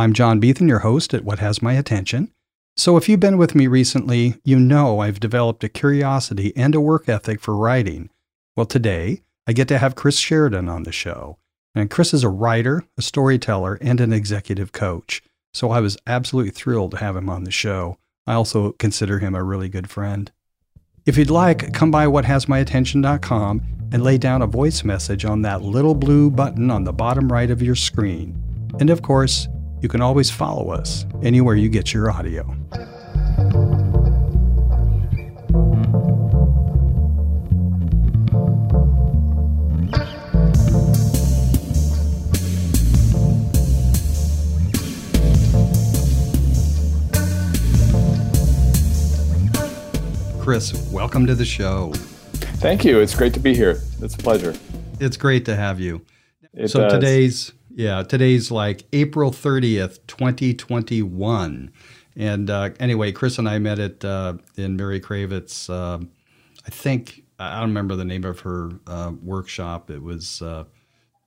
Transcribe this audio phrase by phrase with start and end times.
[0.00, 2.32] I'm John Beethan, your host at What Has My Attention.
[2.74, 6.80] So, if you've been with me recently, you know I've developed a curiosity and a
[6.80, 8.08] work ethic for writing.
[8.56, 11.36] Well, today, I get to have Chris Sheridan on the show.
[11.74, 15.22] And Chris is a writer, a storyteller, and an executive coach.
[15.52, 17.98] So I was absolutely thrilled to have him on the show.
[18.26, 20.32] I also consider him a really good friend.
[21.04, 23.62] If you'd like, come by whathasmyattention.com
[23.92, 27.50] and lay down a voice message on that little blue button on the bottom right
[27.50, 28.42] of your screen.
[28.80, 29.46] And of course,
[29.80, 32.44] you can always follow us anywhere you get your audio.
[50.40, 51.92] Chris, welcome to the show.
[52.60, 52.98] Thank you.
[52.98, 53.80] It's great to be here.
[54.02, 54.54] It's a pleasure.
[54.98, 56.04] It's great to have you.
[56.52, 56.92] It so does.
[56.92, 61.72] today's yeah, today's like April 30th, 2021.
[62.16, 65.70] And uh, anyway, Chris and I met at uh, in Mary Kravitz.
[65.70, 66.04] Uh,
[66.66, 69.90] I think I don't remember the name of her uh, workshop.
[69.90, 70.64] It was uh,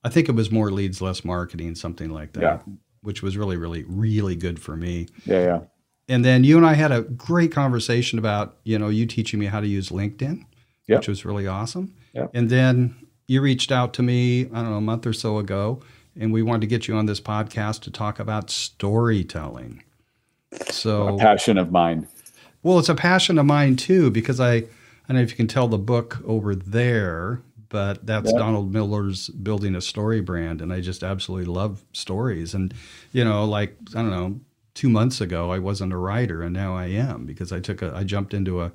[0.04, 2.42] I think it was more leads, less marketing, something like that.
[2.42, 2.58] Yeah.
[3.02, 5.08] Which was really, really, really good for me.
[5.26, 5.60] Yeah, yeah
[6.08, 9.46] and then you and I had a great conversation about you know you teaching me
[9.46, 10.44] how to use LinkedIn,
[10.86, 10.98] yep.
[10.98, 11.94] which was really awesome.
[12.12, 12.30] Yep.
[12.34, 12.94] And then
[13.26, 15.82] you reached out to me I don't know a month or so ago,
[16.18, 19.82] and we wanted to get you on this podcast to talk about storytelling.
[20.70, 22.06] So a passion of mine.
[22.62, 24.62] Well, it's a passion of mine too because I I
[25.08, 28.32] don't know if you can tell the book over there, but that's.
[28.32, 32.54] Donald Miller's building a story brand, and I just absolutely love stories.
[32.54, 32.72] And
[33.12, 34.40] you know, like I don't know
[34.74, 37.92] two months ago I wasn't a writer and now I am because I took a
[37.94, 38.72] I jumped into a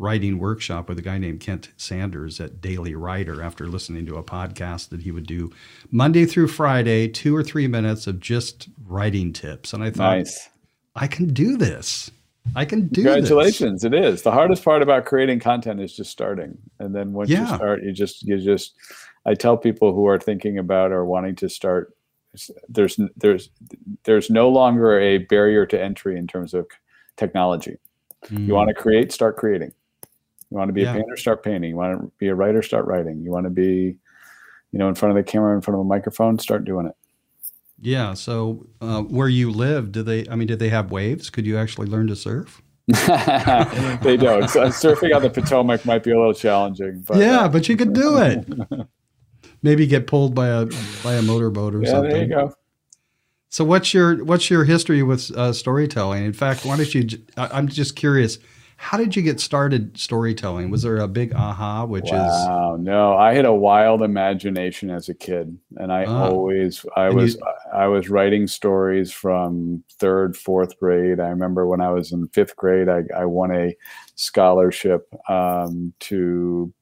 [0.00, 4.22] writing workshop with a guy named Kent Sanders at Daily Writer after listening to a
[4.22, 5.52] podcast that he would do
[5.90, 9.74] Monday through Friday, two or three minutes of just writing tips.
[9.74, 10.48] And I thought, nice.
[10.96, 12.10] I can do this.
[12.56, 13.82] I can do Congratulations.
[13.82, 13.92] This.
[13.92, 14.22] It is.
[14.22, 16.56] The hardest part about creating content is just starting.
[16.78, 17.42] And then once yeah.
[17.42, 18.74] you start, you just you just
[19.26, 21.94] I tell people who are thinking about or wanting to start
[22.68, 23.50] there's there's
[24.04, 26.66] there's no longer a barrier to entry in terms of
[27.16, 27.76] technology.
[28.26, 28.46] Mm.
[28.46, 29.72] You want to create, start creating.
[30.50, 30.92] You want to be yeah.
[30.92, 31.70] a painter, start painting.
[31.70, 33.22] You want to be a writer, start writing.
[33.22, 33.96] You want to be,
[34.72, 36.96] you know, in front of the camera, in front of a microphone, start doing it.
[37.80, 38.14] Yeah.
[38.14, 40.28] So, uh, where you live, do they?
[40.28, 41.30] I mean, did they have waves?
[41.30, 42.60] Could you actually learn to surf?
[42.88, 44.48] they don't.
[44.50, 47.04] So surfing on the Potomac might be a little challenging.
[47.06, 48.48] But, yeah, uh, but you could do it.
[49.62, 50.66] maybe get pulled by a
[51.04, 52.10] by a motorboat or yeah, something.
[52.10, 52.54] There you go.
[53.48, 56.24] So what's your what's your history with uh, storytelling?
[56.24, 57.06] In fact, why don't you?
[57.36, 58.38] I'm just curious.
[58.82, 60.70] How did you get started storytelling?
[60.70, 61.84] Was there a big aha?
[61.84, 66.06] Which wow, is wow, no, I had a wild imagination as a kid, and I
[66.06, 66.30] ah.
[66.30, 67.42] always I and was you,
[67.74, 71.20] I was writing stories from third, fourth grade.
[71.20, 73.76] I remember when I was in fifth grade, I, I won a
[74.14, 76.72] scholarship um, to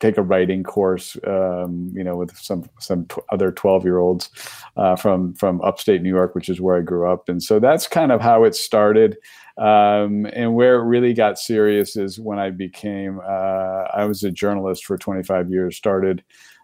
[0.00, 4.30] take a writing course, um, you know, with some some t- other twelve year olds
[4.76, 7.88] uh, from from upstate New York, which is where I grew up, and so that's
[7.88, 9.16] kind of how it started.
[9.58, 14.30] Um, and where it really got serious is when I became uh, I was a
[14.30, 15.76] journalist for 25 years.
[15.76, 16.22] Started,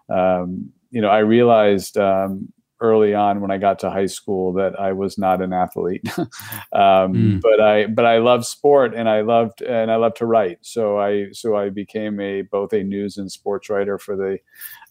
[0.09, 2.53] um, you know, I realized um,
[2.84, 6.28] early on when I got to high school that I was not an athlete, um,
[6.72, 7.41] mm.
[7.41, 10.59] but I but I love sport and I loved and I love to write.
[10.61, 14.39] So I so I became a both a news and sports writer for the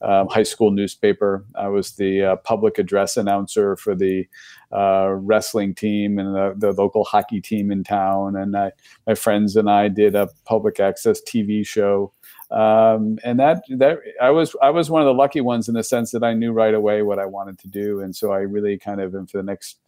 [0.02, 1.46] um, high school newspaper.
[1.56, 4.28] I was the uh, public address announcer for the
[4.72, 8.72] uh, wrestling team and the, the, local hockey team in town, and I,
[9.06, 12.12] my friends and I did a public access TV show
[12.54, 15.84] um, and that that I was I was one of the lucky ones in the
[15.84, 18.78] sense that I knew right away what I wanted to do, and so I really
[18.78, 19.80] kind of and for the next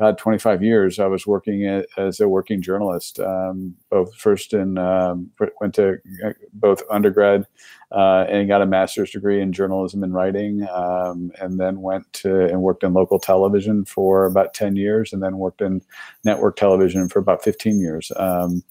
[0.00, 3.20] God 25 years I was working as a working journalist.
[3.20, 5.30] Um, both first in um,
[5.60, 7.46] went to uh, both undergrad
[7.92, 12.46] uh, and got a master's degree in journalism and writing, um, and then went to
[12.46, 15.82] and worked in local television for about 10 years, and then worked in
[16.24, 18.62] network television for about 15 years um,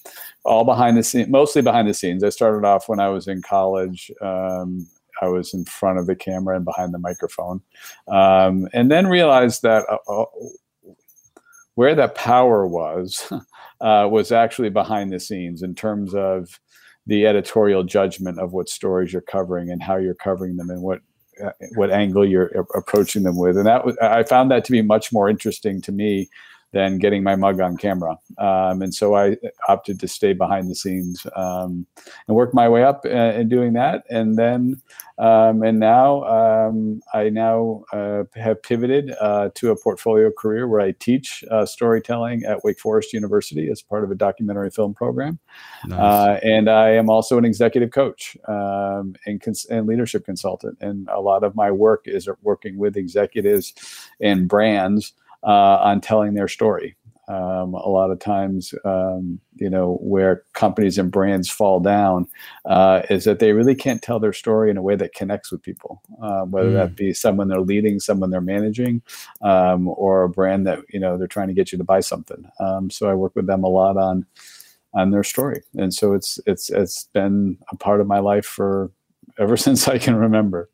[0.46, 2.24] all behind the scenes, mostly behind the scenes.
[2.24, 4.12] I started off when I was in college.
[4.20, 4.88] Um,
[5.22, 7.62] I was in front of the camera and behind the microphone,
[8.08, 10.26] um, and then realized that uh, uh,
[11.80, 13.32] where that power was
[13.80, 16.60] uh, was actually behind the scenes in terms of
[17.08, 21.00] the editorial judgment of what stories you're covering and how you're covering them and what
[21.42, 23.56] uh, what angle you're approaching them with.
[23.56, 26.28] And that was i found that to be much more interesting to me
[26.72, 28.18] than getting my mug on camera.
[28.38, 29.38] Um, and so I
[29.68, 31.88] opted to stay behind the scenes um,
[32.28, 34.04] and work my way up uh, in doing that.
[34.10, 34.76] And then,
[35.18, 40.82] um, and now um, I now uh, have pivoted uh, to a portfolio career where
[40.82, 45.40] I teach uh, storytelling at Wake Forest University as part of a documentary film program.
[45.88, 46.00] Nice.
[46.00, 50.78] Uh, and I am also an executive coach um, and, cons- and leadership consultant.
[50.82, 53.74] And a lot of my work is working with executives
[54.22, 55.14] and brands
[55.44, 56.96] on telling their story.
[57.30, 62.28] Um, a lot of times, um, you know, where companies and brands fall down
[62.66, 65.62] uh, is that they really can't tell their story in a way that connects with
[65.62, 66.74] people, uh, whether mm.
[66.74, 69.04] that be someone they're leading, someone they're managing,
[69.44, 72.50] um, or a brand that you know they're trying to get you to buy something.
[72.60, 74.26] Um, so I work with them a lot on
[74.96, 78.92] on their story, and so it's it's it's been a part of my life for
[79.38, 80.68] ever since I can remember.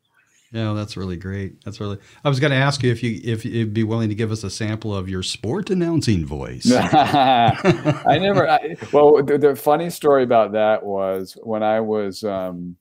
[0.52, 1.62] Yeah, that's really great.
[1.64, 1.98] That's really.
[2.24, 4.44] I was going to ask you if you if you'd be willing to give us
[4.44, 6.70] a sample of your sport announcing voice.
[6.72, 8.48] I never.
[8.48, 12.76] I, well, the, the, funny story about that was when I was um,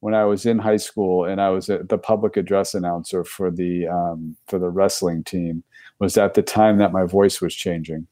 [0.00, 3.88] when I was in high school and I was the public address announcer for the
[3.88, 5.64] um, for the wrestling team.
[5.98, 8.06] Was at the time that my voice was changing.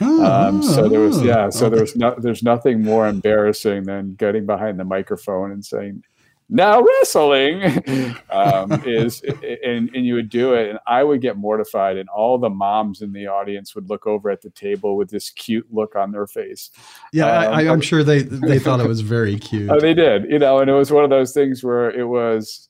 [0.00, 4.44] um, so there was yeah so there was no, there's nothing more embarrassing than getting
[4.44, 6.02] behind the microphone and saying
[6.50, 7.62] now wrestling
[8.30, 12.36] um, is and, and you would do it and i would get mortified and all
[12.38, 15.94] the moms in the audience would look over at the table with this cute look
[15.94, 16.70] on their face.
[17.12, 19.70] Yeah um, I, am sure they they thought it was very cute.
[19.70, 22.68] oh they did you know and it was one of those things where it was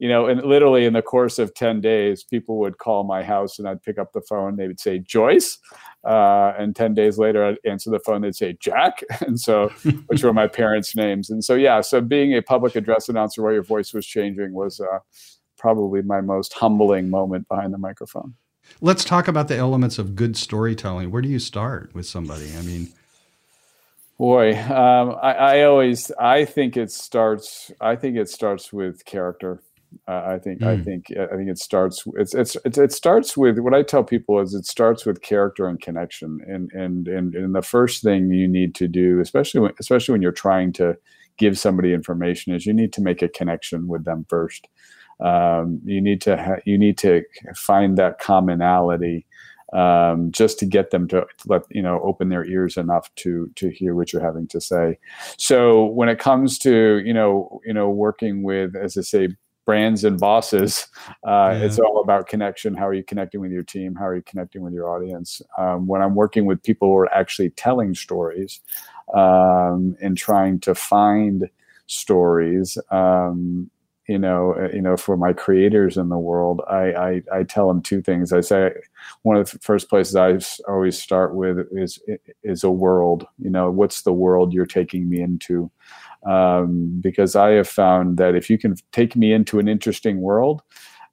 [0.00, 3.58] you know and literally in the course of 10 days people would call my house
[3.58, 5.58] and i'd pick up the phone they would say joyce
[6.04, 9.02] uh, and 10 days later, I'd answer the phone, they'd say Jack.
[9.20, 9.68] And so,
[10.06, 11.30] which were my parents' names.
[11.30, 14.80] And so, yeah, so being a public address announcer while your voice was changing was
[14.80, 14.98] uh,
[15.58, 18.34] probably my most humbling moment behind the microphone.
[18.80, 21.10] Let's talk about the elements of good storytelling.
[21.10, 22.56] Where do you start with somebody?
[22.56, 22.88] I mean,
[24.16, 29.60] boy, um, I, I always, I think it starts, I think it starts with character.
[30.06, 30.66] Uh, I think mm.
[30.66, 30.82] I hmm.
[30.82, 34.40] think I think it starts it's, it's it's it starts with what I tell people
[34.40, 38.46] is it starts with character and connection and and and, and the first thing you
[38.46, 40.96] need to do especially when, especially when you're trying to
[41.40, 44.68] give somebody information is you need to make a connection with them first.
[45.20, 47.22] Um, you need to ha- you need to
[47.56, 49.26] find that commonality
[49.72, 53.70] um, just to get them to let you know open their ears enough to to
[53.70, 54.98] hear what you're having to say.
[55.36, 59.28] So when it comes to you know you know working with as I say
[59.64, 60.86] brands and bosses.
[61.26, 61.64] Uh, yeah.
[61.64, 62.74] It's all about connection.
[62.74, 63.94] How are you connecting with your team?
[63.94, 65.42] How are you connecting with your audience?
[65.58, 68.60] Um, when I'm working with people who are actually telling stories
[69.14, 71.48] um, and trying to find
[71.86, 73.70] stories, um,
[74.08, 77.68] you know, uh, you know, for my creators in the world, I, I, I tell
[77.68, 78.32] them two things.
[78.32, 78.72] I say
[79.22, 80.36] one of the first places I
[80.68, 82.00] always start with is
[82.42, 83.24] is a world.
[83.38, 85.70] You know, what's the world you're taking me into?
[86.26, 90.62] Um, because I have found that if you can take me into an interesting world,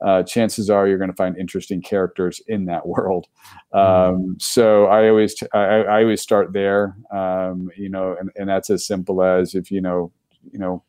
[0.06, 3.27] uh, chances are you're going to find interesting characters in that world.
[3.74, 4.15] Mm-hmm.
[4.15, 8.50] Um, so I always t- I, I always start there, um, you know, and, and
[8.50, 10.12] that's as simple as if you know
[10.51, 10.83] you know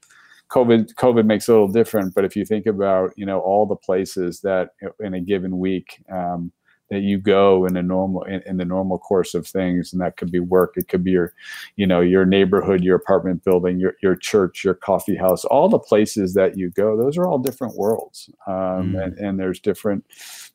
[0.50, 3.66] COVID COVID makes it a little different, but if you think about you know all
[3.66, 4.70] the places that
[5.00, 6.52] in a given week um,
[6.90, 10.16] that you go in a normal in, in, the normal course of things and that
[10.16, 11.32] could be work it could be your
[11.76, 15.78] you know your neighborhood your apartment building your, your church your coffee house all the
[15.78, 18.30] places that you go those are all different worlds.
[18.46, 19.02] Um, mm.
[19.02, 20.04] and, and there's different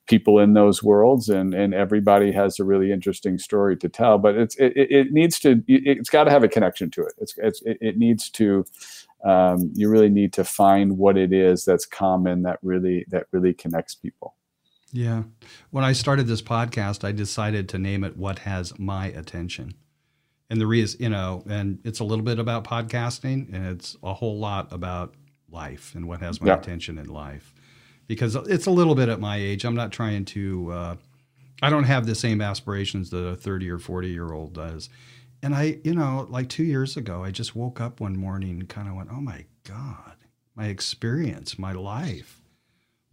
[0.08, 4.36] people in those worlds and and everybody has a really interesting story to tell but
[4.36, 7.14] it's it, it needs to it's got to have a connection to it.
[7.20, 8.66] It's, it's it, it needs to
[9.24, 13.54] um, you really need to find what it is that's common that really that really
[13.54, 14.36] connects people
[14.94, 15.24] yeah.
[15.72, 19.74] When I started this podcast, I decided to name it What Has My Attention.
[20.52, 24.14] And the reason, you know, and it's a little bit about podcasting and it's a
[24.14, 25.16] whole lot about
[25.50, 26.58] life and what has my yeah.
[26.58, 27.56] attention in life.
[28.06, 29.66] Because it's a little bit at my age.
[29.66, 30.96] I'm not trying to, uh,
[31.64, 34.90] I don't have the same aspirations that a 30 or 40 year old does.
[35.42, 38.70] And I, you know, like two years ago, I just woke up one morning and
[38.70, 40.18] kind of went, oh my God,
[40.56, 42.43] my experience, my life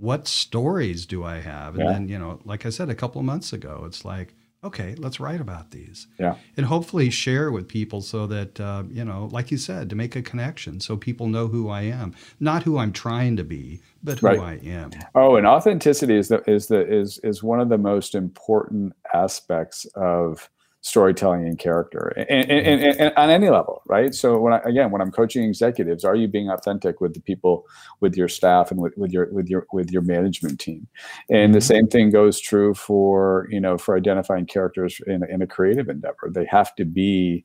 [0.00, 1.74] what stories do I have?
[1.74, 1.92] And yeah.
[1.92, 5.20] then, you know, like I said a couple of months ago, it's like, okay, let's
[5.20, 6.06] write about these.
[6.18, 6.36] Yeah.
[6.56, 10.16] And hopefully share with people so that, uh, you know, like you said, to make
[10.16, 14.18] a connection so people know who I am, not who I'm trying to be, but
[14.18, 14.40] who right.
[14.40, 14.90] I am.
[15.14, 19.86] Oh, and authenticity is the, is the, is, is one of the most important aspects
[19.94, 20.50] of
[20.82, 24.90] storytelling and character and, and, and, and, on any level right so when I, again
[24.90, 27.66] when i'm coaching executives are you being authentic with the people
[28.00, 30.86] with your staff and with, with your with your with your management team
[31.28, 31.66] and the mm-hmm.
[31.66, 36.30] same thing goes true for you know for identifying characters in, in a creative endeavor
[36.32, 37.44] they have to be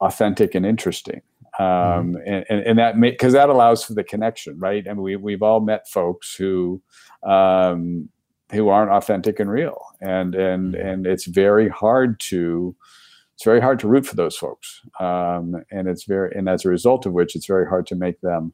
[0.00, 1.22] authentic and interesting
[1.58, 2.16] um, mm-hmm.
[2.24, 5.16] and, and, and that because that allows for the connection right I and mean, we,
[5.16, 6.80] we've all met folks who
[7.26, 8.08] um,
[8.52, 9.80] who aren't authentic and real.
[10.00, 10.86] And and mm-hmm.
[10.86, 12.76] and it's very hard to
[13.34, 14.80] it's very hard to root for those folks.
[15.00, 18.20] Um, and it's very and as a result of which it's very hard to make
[18.20, 18.52] them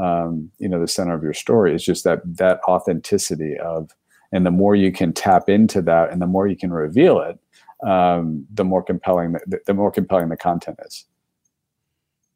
[0.00, 1.74] um, you know the center of your story.
[1.74, 3.90] It's just that that authenticity of
[4.32, 7.38] and the more you can tap into that and the more you can reveal it
[7.86, 11.04] um, the more compelling the, the more compelling the content is.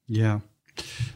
[0.08, 0.40] Yeah.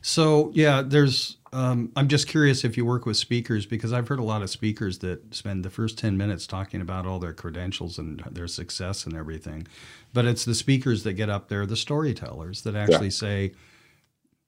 [0.02, 4.18] So yeah there's um, I'm just curious if you work with speakers because I've heard
[4.18, 7.98] a lot of speakers that spend the first 10 minutes talking about all their credentials
[7.98, 9.66] and their success and everything.
[10.12, 13.10] But it's the speakers that get up there, the storytellers that actually yeah.
[13.10, 13.52] say,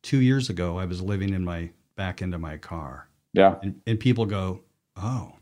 [0.00, 3.09] Two years ago, I was living in my back into my car.
[3.33, 3.57] Yeah.
[3.62, 4.61] And, and people go,
[4.97, 5.33] Oh.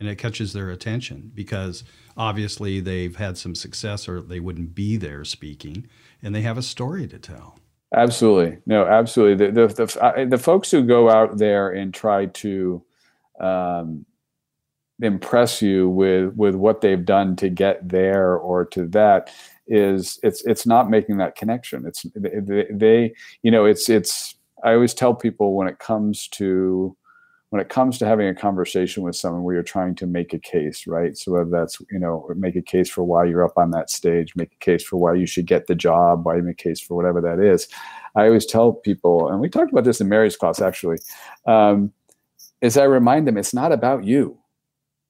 [0.00, 1.82] And it catches their attention because
[2.16, 5.88] obviously they've had some success or they wouldn't be there speaking
[6.22, 7.58] and they have a story to tell.
[7.94, 9.46] Absolutely, no, absolutely.
[9.46, 12.82] The the the, the folks who go out there and try to
[13.40, 14.04] um,
[15.02, 19.30] impress you with with what they've done to get there or to that
[19.68, 21.86] is it's it's not making that connection.
[21.86, 23.14] It's they, they
[23.44, 24.36] you know it's it's.
[24.64, 26.96] I always tell people when it comes to
[27.50, 30.38] when it comes to having a conversation with someone where you're trying to make a
[30.38, 31.16] case, right?
[31.16, 34.36] So whether that's, you know, make a case for why you're up on that stage,
[34.36, 36.80] make a case for why you should get the job, why you make a case
[36.80, 37.66] for whatever that is.
[38.14, 40.98] I always tell people, and we talked about this in Mary's class actually,
[41.46, 41.92] um,
[42.60, 44.38] is I remind them it's not about you.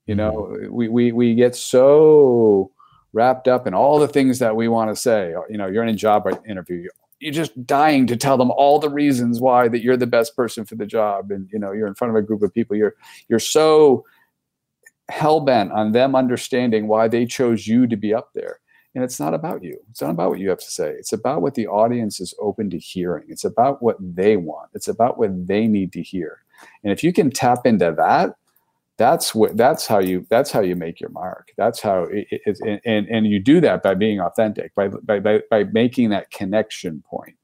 [0.05, 0.73] You know, mm-hmm.
[0.73, 2.71] we, we, we get so
[3.11, 5.33] wrapped up in all the things that we want to say.
[5.49, 6.87] You know, you're in a job interview,
[7.19, 10.65] you're just dying to tell them all the reasons why that you're the best person
[10.65, 11.31] for the job.
[11.31, 12.75] And you know you're in front of a group of people.
[12.75, 12.95] You're
[13.27, 14.05] you're so
[15.09, 18.59] hell-bent on them understanding why they chose you to be up there.
[18.95, 19.77] And it's not about you.
[19.89, 20.91] It's not about what you have to say.
[20.91, 23.25] It's about what the audience is open to hearing.
[23.27, 24.69] It's about what they want.
[24.73, 26.43] It's about what they need to hear.
[26.83, 28.35] And if you can tap into that
[28.99, 31.53] that's what that's how you that's how you make your mark.
[31.55, 35.39] That's how it, it, and and you do that by being authentic by by by,
[35.49, 37.37] by making that connection point.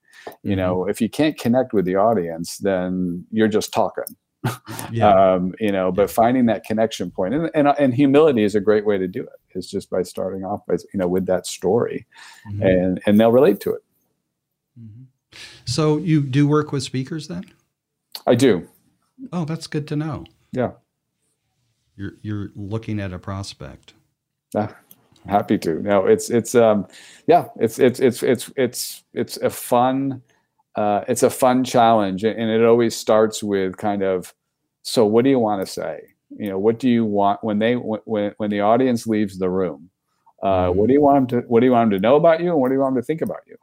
[0.43, 0.55] You mm-hmm.
[0.57, 4.03] know if you can't connect with the audience then you're just talking.
[4.91, 5.09] Yeah.
[5.09, 8.85] um, you know but finding that connection point and, and, and humility is a great
[8.85, 12.05] way to do it is just by starting off by you know with that story
[12.47, 12.61] mm-hmm.
[12.61, 13.83] and and they'll relate to it.
[14.79, 15.03] Mm-hmm.
[15.65, 17.45] so you do work with speakers then?
[18.27, 18.67] I do.
[19.33, 20.25] Oh that's good to know.
[20.51, 20.73] Yeah
[21.95, 23.93] you're you're looking at a prospect.
[24.53, 24.71] Yeah,
[25.27, 25.81] happy to.
[25.81, 26.87] No, it's it's um
[27.27, 30.21] yeah, it's it's it's it's it's it's a fun
[30.75, 34.33] uh, it's a fun challenge, and it always starts with kind of
[34.83, 36.01] so what do you want to say?
[36.37, 39.89] You know, what do you want when they when when the audience leaves the room?
[40.43, 40.77] Uh, mm-hmm.
[40.77, 42.51] What do you want them to What do you want them to know about you,
[42.51, 43.55] and what do you want them to think about you?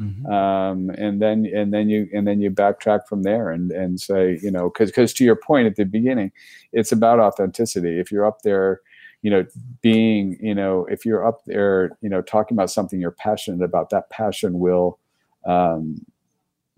[0.00, 0.26] Mm-hmm.
[0.26, 4.38] Um, and then and then you and then you backtrack from there and and say
[4.42, 6.32] you know because because to your point at the beginning
[6.72, 8.80] it's about authenticity if you're up there
[9.20, 9.44] you know
[9.82, 13.90] being you know if you're up there you know talking about something you're passionate about
[13.90, 14.98] that passion will
[15.44, 16.02] um,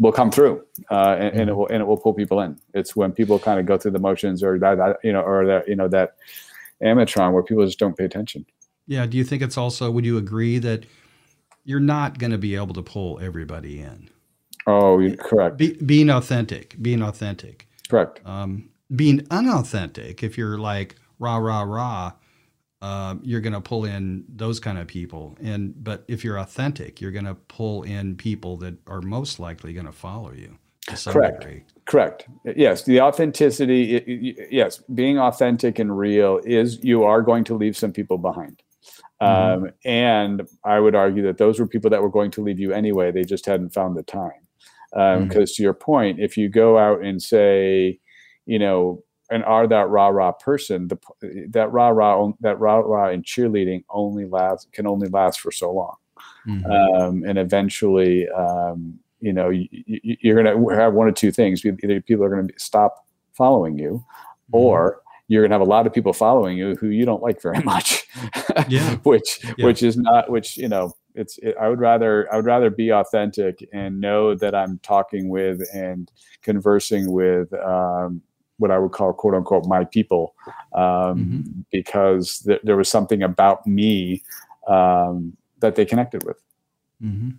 [0.00, 1.56] will come through uh, and, and, it mm-hmm.
[1.56, 3.99] will and it will pull people in it's when people kind of go through the
[4.00, 6.16] motions or that, that you know or that you know that
[6.83, 8.44] amatron where people just don't pay attention
[8.88, 10.85] yeah do you think it's also would you agree that
[11.64, 14.09] you're not going to be able to pull everybody in.
[14.66, 15.56] Oh, correct.
[15.56, 17.68] Be, being authentic, being authentic.
[17.88, 18.21] Correct.
[18.25, 22.12] Um, being unauthentic, if you're like rah rah rah,
[22.83, 25.37] uh, you're going to pull in those kind of people.
[25.42, 29.73] And but if you're authentic, you're going to pull in people that are most likely
[29.73, 30.59] going to follow you.
[30.87, 31.40] To correct.
[31.40, 31.64] Degree.
[31.87, 32.28] Correct.
[32.56, 33.97] Yes, the authenticity.
[33.97, 38.18] It, it, yes, being authentic and real is you are going to leave some people
[38.18, 38.62] behind.
[39.25, 39.64] Mm-hmm.
[39.64, 42.73] Um, and I would argue that those were people that were going to leave you
[42.73, 43.11] anyway.
[43.11, 44.33] They just hadn't found the time.
[44.90, 45.45] Because um, mm-hmm.
[45.45, 47.99] to your point, if you go out and say,
[48.47, 50.99] you know, and are that rah rah person, the,
[51.50, 55.73] that rah rah that rah rah in cheerleading only lasts can only last for so
[55.73, 55.97] long,
[56.47, 56.71] mm-hmm.
[56.71, 61.64] um, and eventually, um, you know, you, are going to have one of two things:
[61.64, 64.04] either people are going to stop following you,
[64.52, 64.57] mm-hmm.
[64.57, 67.40] or you're going to have a lot of people following you who you don't like
[67.40, 68.07] very much
[68.69, 69.66] yeah which yeah.
[69.66, 72.90] which is not which you know it's it, i would rather i would rather be
[72.90, 76.11] authentic and know that i'm talking with and
[76.43, 78.21] conversing with um,
[78.59, 80.35] what i would call quote unquote my people
[80.75, 81.61] um, mm-hmm.
[81.73, 84.23] because th- there was something about me
[84.69, 86.40] um, that they connected with.
[87.02, 87.31] Mm-hmm.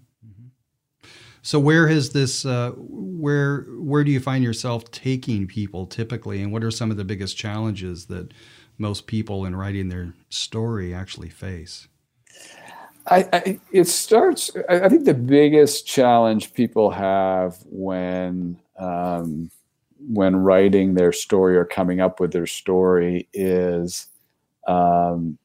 [1.46, 2.44] So where has this?
[2.44, 6.98] Uh, where where do you find yourself taking people typically, and what are some of
[6.98, 8.34] the biggest challenges that
[8.80, 11.88] most people in writing their story actually face?
[13.06, 14.50] I, I, it starts.
[14.68, 19.52] I think the biggest challenge people have when um,
[20.00, 24.08] when writing their story or coming up with their story is
[24.68, 25.38] um,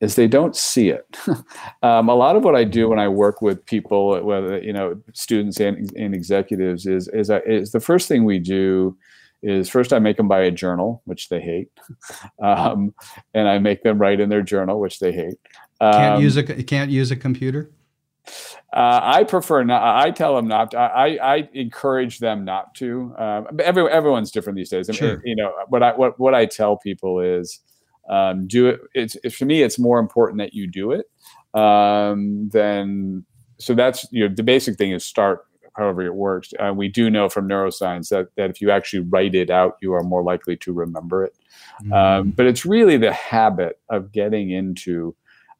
[0.00, 1.18] is they don't see it.
[1.82, 5.00] um, a lot of what I do when I work with people, whether you know
[5.12, 8.96] students and, and executives, is is, I, is the first thing we do
[9.42, 11.68] is first I make them buy a journal, which they hate,
[12.42, 12.94] um,
[13.34, 15.38] and I make them write in their journal, which they hate.
[15.80, 17.70] Um, can't use a can't use a computer.
[18.72, 19.82] Uh, I prefer not.
[19.82, 20.70] I tell them not.
[20.72, 23.12] To, I, I encourage them not to.
[23.18, 24.88] Um, every, everyone's different these days.
[24.92, 25.20] Sure.
[25.24, 27.60] you know what I what what I tell people is
[28.10, 28.80] um, do it.
[28.92, 29.62] It's, for me.
[29.62, 31.06] It's more important that you do it
[31.58, 33.24] um, than
[33.58, 33.74] so.
[33.74, 36.52] That's you know the basic thing is start however it works.
[36.58, 39.94] Uh, we do know from neuroscience that, that if you actually write it out, you
[39.94, 41.34] are more likely to remember it.
[41.82, 41.92] Mm-hmm.
[41.92, 45.14] Um, but it's really the habit of getting into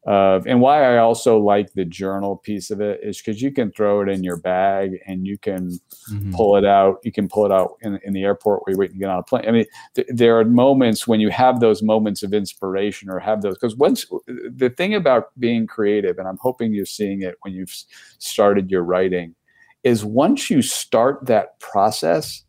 [0.05, 3.71] of and why I also like the journal piece of it is because you can
[3.71, 5.79] throw it in your bag and you can
[6.11, 6.33] mm-hmm.
[6.33, 6.97] pull it out.
[7.03, 9.19] You can pull it out in, in the airport where you're waiting to get on
[9.19, 9.47] a plane.
[9.47, 13.43] I mean, th- there are moments when you have those moments of inspiration or have
[13.43, 17.53] those because once the thing about being creative, and I'm hoping you're seeing it when
[17.53, 17.75] you've
[18.17, 19.35] started your writing,
[19.83, 22.43] is once you start that process,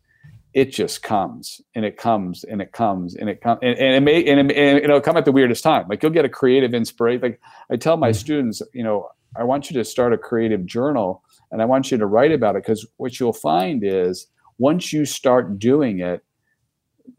[0.53, 4.01] it just comes and it comes and it comes and it comes and, and, it
[4.01, 5.87] may and, it, and it'll come at the weirdest time.
[5.89, 7.21] Like you'll get a creative inspiration.
[7.21, 7.41] Like
[7.71, 8.17] I tell my mm-hmm.
[8.17, 11.97] students, you know, I want you to start a creative journal and I want you
[11.97, 14.27] to write about it because what you'll find is
[14.59, 16.23] once you start doing it,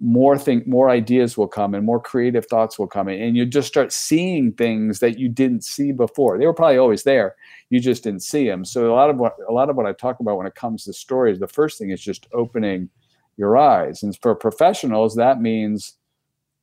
[0.01, 3.45] more think more ideas will come and more creative thoughts will come in and you
[3.45, 7.35] just start seeing things that you didn't see before they were probably always there
[7.69, 9.93] you just didn't see them so a lot of what a lot of what i
[9.93, 12.89] talk about when it comes to stories the first thing is just opening
[13.37, 14.03] your eyes.
[14.03, 15.97] And for professionals, that means,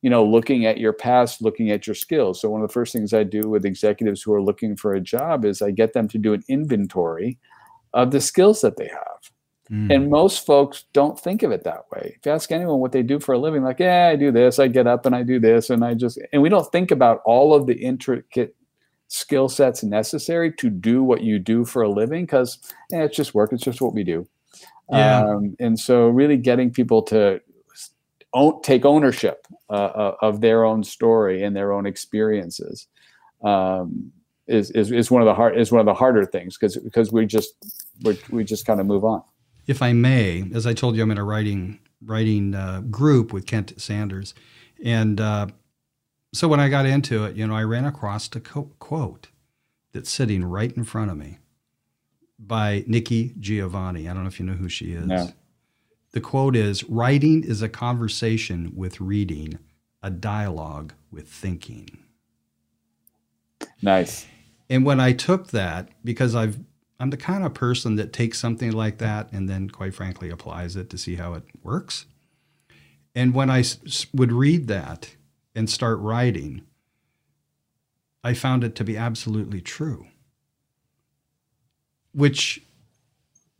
[0.02, 2.40] you know, looking at your past, looking at your skills.
[2.40, 5.00] So one of the first things I do with executives who are looking for a
[5.00, 7.38] job is I get them to do an inventory
[7.94, 9.32] of the skills that they have.
[9.70, 9.94] Mm.
[9.94, 12.16] And most folks don't think of it that way.
[12.18, 14.58] If you ask anyone what they do for a living, like, yeah, I do this,
[14.58, 17.22] I get up and I do this, and I just, and we don't think about
[17.24, 18.54] all of the intricate
[19.08, 22.58] skill sets necessary to do what you do for a living because
[22.92, 24.26] eh, it's just work, it's just what we do.
[24.92, 25.24] Yeah.
[25.24, 27.40] Um, and so really getting people to
[28.34, 32.86] own, take ownership uh, uh, of their own story and their own experiences
[33.42, 34.12] um,
[34.46, 37.12] is, is, is one of the hard is one of the harder things because because
[37.12, 37.54] we just
[38.02, 39.22] we we just kind of move on.
[39.66, 43.46] If I may, as I told you, I'm in a writing writing uh, group with
[43.46, 44.34] Kent Sanders,
[44.84, 45.46] and uh,
[46.34, 49.28] so when I got into it, you know, I ran across a co- quote
[49.92, 51.38] that's sitting right in front of me
[52.46, 54.08] by Nikki Giovanni.
[54.08, 55.06] I don't know if you know who she is.
[55.06, 55.30] No.
[56.12, 59.58] The quote is Writing is a conversation with reading,
[60.02, 61.88] a dialogue with thinking.
[63.80, 64.26] Nice.
[64.68, 66.58] And when I took that, because I've
[67.00, 70.76] I'm the kind of person that takes something like that and then, quite frankly, applies
[70.76, 72.06] it to see how it works.
[73.12, 75.16] And when I s- would read that
[75.54, 76.62] and start writing,
[78.22, 80.06] I found it to be absolutely true
[82.12, 82.62] which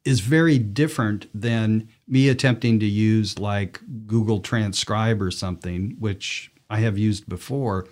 [0.04, 6.80] is very different than me attempting to use like Google Transcribe or something, which I
[6.80, 7.86] have used before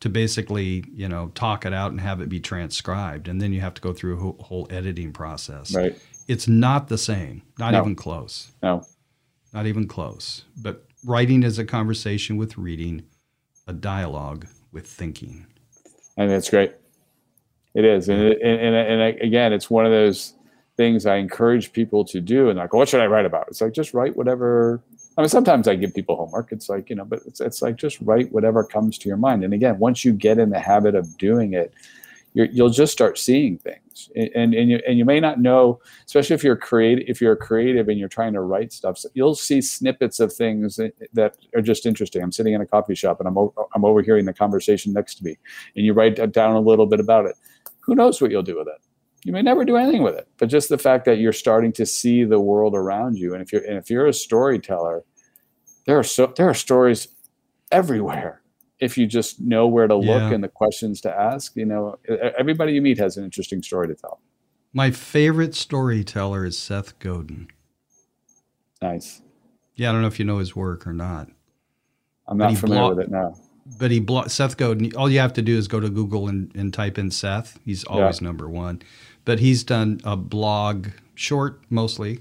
[0.00, 3.28] to basically, you know, talk it out and have it be transcribed.
[3.28, 5.74] And then you have to go through a whole, editing process.
[5.74, 5.98] Right.
[6.28, 7.80] It's not the same, not no.
[7.80, 8.50] even close.
[8.62, 8.84] No.
[9.54, 10.44] Not even close.
[10.60, 13.04] But writing is a conversation with reading,
[13.66, 15.46] a dialogue with thinking.
[16.18, 16.74] And that's great.
[17.76, 20.32] It is, and, and and, and again, it's one of those
[20.78, 22.48] things I encourage people to do.
[22.48, 23.48] And like, what should I write about?
[23.48, 24.82] It's like just write whatever.
[25.18, 26.52] I mean, sometimes I give people homework.
[26.52, 29.44] It's like you know, but it's it's like just write whatever comes to your mind.
[29.44, 31.74] And again, once you get in the habit of doing it,
[32.32, 34.10] you will just start seeing things.
[34.16, 37.04] And and you and you may not know, especially if you're creative.
[37.06, 40.80] If you're creative and you're trying to write stuff, so you'll see snippets of things
[41.12, 42.22] that, are just interesting.
[42.22, 43.36] I'm sitting in a coffee shop and I'm
[43.74, 45.36] I'm overhearing the conversation next to me,
[45.76, 47.36] and you write down a little bit about it
[47.86, 48.80] who knows what you'll do with it?
[49.24, 51.86] You may never do anything with it, but just the fact that you're starting to
[51.86, 55.04] see the world around you, and if you're and if you're a storyteller,
[55.86, 57.08] there are so there are stories
[57.72, 58.42] everywhere.
[58.78, 60.32] If you just know where to look yeah.
[60.32, 61.98] and the questions to ask, you know,
[62.38, 64.20] everybody you meet has an interesting story to tell.
[64.74, 67.48] My favorite storyteller is Seth Godin.
[68.82, 69.22] Nice.
[69.74, 71.28] Yeah, I don't know if you know his work or not.
[72.28, 73.34] I'm not familiar blog- with it now.
[73.78, 74.94] But he blo- Seth Godin.
[74.96, 77.58] All you have to do is go to Google and, and type in Seth.
[77.64, 78.26] He's always yeah.
[78.26, 78.82] number one.
[79.24, 82.20] But he's done a blog, short mostly,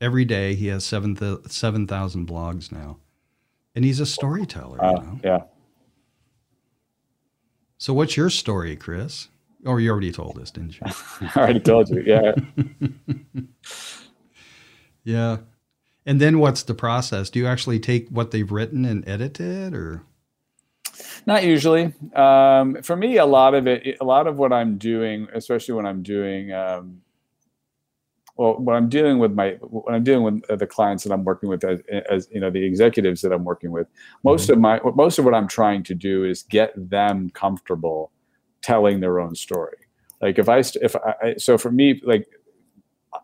[0.00, 0.54] every day.
[0.54, 1.16] He has seven
[1.48, 2.98] seven thousand blogs now,
[3.74, 4.82] and he's a storyteller.
[4.82, 5.20] Uh, you know?
[5.22, 5.42] Yeah.
[7.78, 9.28] So, what's your story, Chris?
[9.66, 10.86] Or you already told us, didn't you?
[11.34, 12.02] I already told you.
[12.06, 12.32] Yeah.
[15.04, 15.36] yeah.
[16.06, 17.30] And then what's the process?
[17.30, 20.02] Do you actually take what they've written and edit it, or?
[21.26, 21.92] Not usually.
[22.14, 25.84] Um, for me, a lot of it, a lot of what I'm doing, especially when
[25.84, 27.00] I'm doing, um,
[28.36, 31.48] well, when I'm dealing with my, when I'm dealing with the clients that I'm working
[31.48, 33.88] with, as, as you know, the executives that I'm working with,
[34.22, 34.52] most mm-hmm.
[34.52, 38.12] of my, most of what I'm trying to do is get them comfortable
[38.62, 39.78] telling their own story.
[40.20, 42.28] Like if I, if I, so for me, like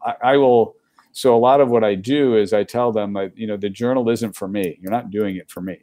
[0.05, 0.75] I, I will.
[1.13, 3.69] So a lot of what I do is I tell them, like, you know, the
[3.69, 4.79] journal isn't for me.
[4.81, 5.79] You're not doing it for me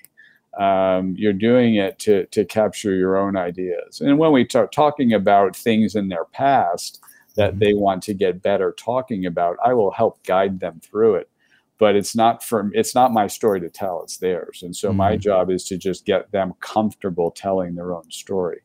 [0.58, 4.02] um, you're doing it to to capture your own ideas.
[4.02, 7.02] And when we start talking about things in their past
[7.36, 7.60] that mm-hmm.
[7.60, 11.30] they want to get better talking about, I will help guide them through it.
[11.78, 14.64] But it's not for it's not my story to tell; it's theirs.
[14.64, 14.98] And so mm-hmm.
[14.98, 18.62] my job is to just get them comfortable telling their own story.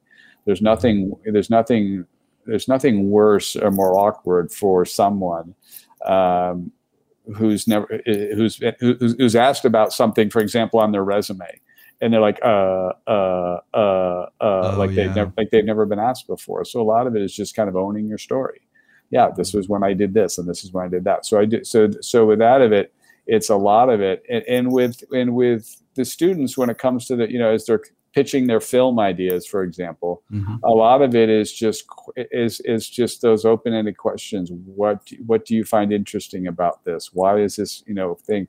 [0.46, 0.64] There's mm-hmm.
[0.64, 1.12] nothing.
[1.24, 2.06] There's nothing.
[2.46, 5.54] There's nothing worse or more awkward for someone
[6.04, 6.72] um,
[7.36, 11.60] who's never who's who's asked about something, for example, on their resume,
[12.04, 15.98] and they're like, uh, uh, uh, uh, oh, like they've never, like they've never been
[15.98, 16.62] asked before.
[16.66, 18.60] So a lot of it is just kind of owning your story.
[19.08, 21.24] Yeah, this was when I did this, and this is when I did that.
[21.24, 21.66] So I did.
[21.66, 22.92] So so with that of it,
[23.26, 27.06] it's a lot of it, and, and with and with the students when it comes
[27.06, 27.80] to the you know as they're
[28.14, 30.54] pitching their film ideas, for example, mm-hmm.
[30.62, 31.84] a lot of it is just
[32.16, 34.52] is is just those open ended questions.
[34.52, 37.10] What what do you find interesting about this?
[37.12, 38.46] Why is this you know thing?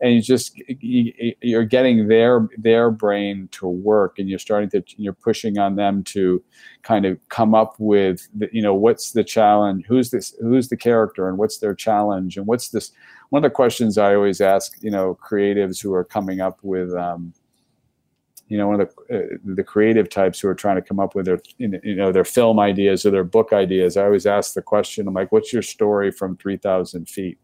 [0.00, 4.84] And you just you, you're getting their their brain to work, and you're starting to
[4.96, 6.42] you're pushing on them to
[6.82, 9.84] kind of come up with the, you know what's the challenge?
[9.88, 10.34] Who's this?
[10.40, 11.28] Who's the character?
[11.28, 12.36] And what's their challenge?
[12.36, 12.92] And what's this?
[13.30, 16.94] One of the questions I always ask, you know, creatives who are coming up with
[16.94, 17.34] um,
[18.48, 21.14] you know one of the uh, the creative types who are trying to come up
[21.14, 23.96] with their you know their film ideas or their book ideas.
[23.96, 27.38] I always ask the question i'm like what's your story from 3000 feet?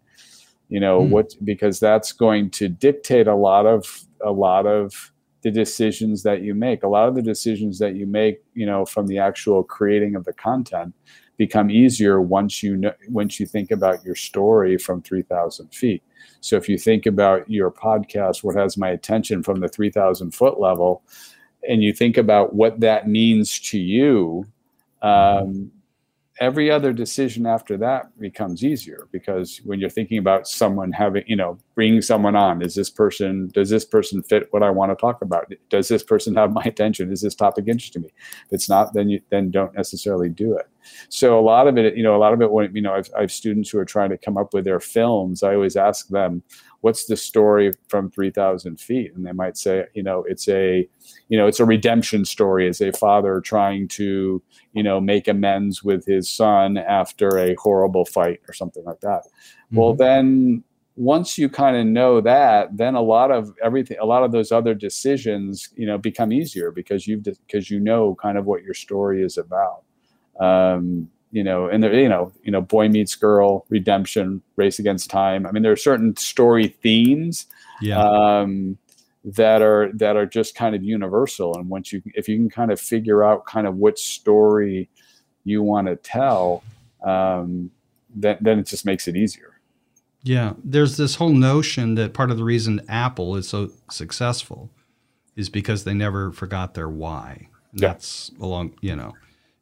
[0.68, 1.10] You know mm.
[1.10, 3.86] what because that's going to dictate a lot of
[4.24, 5.12] a lot of
[5.42, 6.82] the decisions that you make.
[6.82, 10.24] A lot of the decisions that you make you know from the actual creating of
[10.24, 10.94] the content
[11.36, 16.02] become easier once you know once you think about your story from 3000 feet.
[16.40, 20.60] So if you think about your podcast, what has my attention from the 3000 foot
[20.60, 21.02] level,
[21.68, 24.46] and you think about what that means to you,
[25.02, 25.70] um,
[26.40, 31.36] every other decision after that becomes easier because when you're thinking about someone having you
[31.36, 34.96] know bringing someone on is this person does this person fit what i want to
[34.96, 35.52] talk about?
[35.70, 37.12] Does this person have my attention?
[37.12, 38.14] Is this topic interesting to me?
[38.46, 40.68] If it's not then you then don't necessarily do it.
[41.08, 43.10] So a lot of it you know a lot of it when you know I've,
[43.16, 46.08] I have students who are trying to come up with their films i always ask
[46.08, 46.42] them
[46.84, 49.10] what's the story from 3000 feet?
[49.14, 50.86] And they might say you know it's a
[51.30, 54.42] you know it's a redemption story as a father trying to
[54.74, 59.22] you know make amends with his son after a horrible fight or something like that.
[59.24, 59.76] Mm-hmm.
[59.78, 60.62] well then
[60.96, 64.52] once you kind of know that then a lot of everything a lot of those
[64.52, 68.74] other decisions you know become easier because you've because you know kind of what your
[68.74, 69.82] story is about.
[70.38, 75.10] Um, you know, and there, you know, you know, boy meets girl, redemption, race against
[75.10, 75.46] time.
[75.46, 77.46] I mean, there are certain story themes
[77.80, 78.00] yeah.
[78.00, 78.78] um,
[79.24, 81.56] that are that are just kind of universal.
[81.56, 84.88] And once you, if you can kind of figure out kind of which story
[85.42, 86.62] you want to tell,
[87.02, 87.72] um,
[88.14, 89.58] then then it just makes it easier.
[90.22, 94.70] Yeah, there's this whole notion that part of the reason Apple is so successful
[95.34, 97.48] is because they never forgot their why.
[97.72, 97.88] Yeah.
[97.88, 99.14] That's along, you know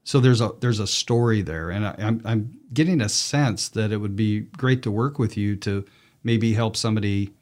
[0.04, 3.92] so there's a there's a story there, and I, I'm I'm getting a sense that
[3.92, 5.84] it would be great to work with you to
[6.24, 7.32] maybe help somebody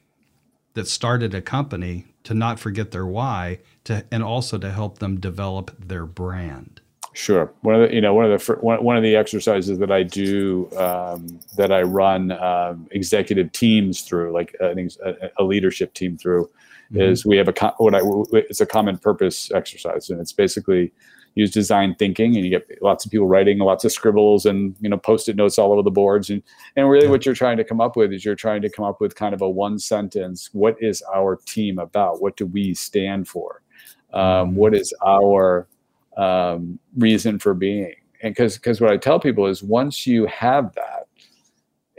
[0.73, 5.19] that started a company to not forget their why, to and also to help them
[5.19, 6.81] develop their brand.
[7.13, 7.51] Sure.
[7.61, 10.03] One of the you know one of the one, one of the exercises that I
[10.03, 14.73] do um, that I run um, executive teams through, like a,
[15.37, 16.45] a leadership team through,
[16.91, 17.01] mm-hmm.
[17.01, 18.01] is we have a what I
[18.33, 20.93] it's a common purpose exercise, and it's basically
[21.35, 24.89] use design thinking and you get lots of people writing lots of scribbles and you
[24.89, 26.29] know post-it notes all over the boards.
[26.29, 26.43] And
[26.75, 28.99] and really what you're trying to come up with is you're trying to come up
[29.01, 32.21] with kind of a one sentence what is our team about?
[32.21, 33.61] What do we stand for?
[34.13, 34.55] Um, mm-hmm.
[34.55, 35.67] what is our
[36.17, 37.95] um, reason for being?
[38.23, 41.07] And because because what i tell people is once you have that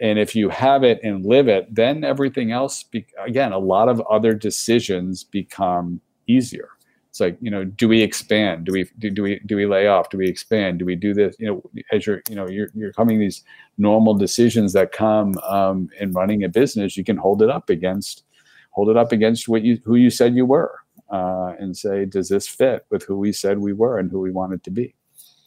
[0.00, 3.88] and if you have it and live it then everything else be, again a lot
[3.88, 6.68] of other decisions become easier
[7.12, 8.64] it's like you know do we expand?
[8.64, 10.08] Do we do, do we do we lay off?
[10.08, 10.78] Do we expand?
[10.78, 11.36] Do we do this?
[11.38, 13.44] You know as you're you know you're, you're coming these
[13.76, 18.24] normal decisions that come um, in running a business you can hold it up against
[18.70, 20.72] hold it up against what you who you said you were
[21.10, 24.30] uh, and say does this fit with who we said we were and who we
[24.30, 24.94] wanted to be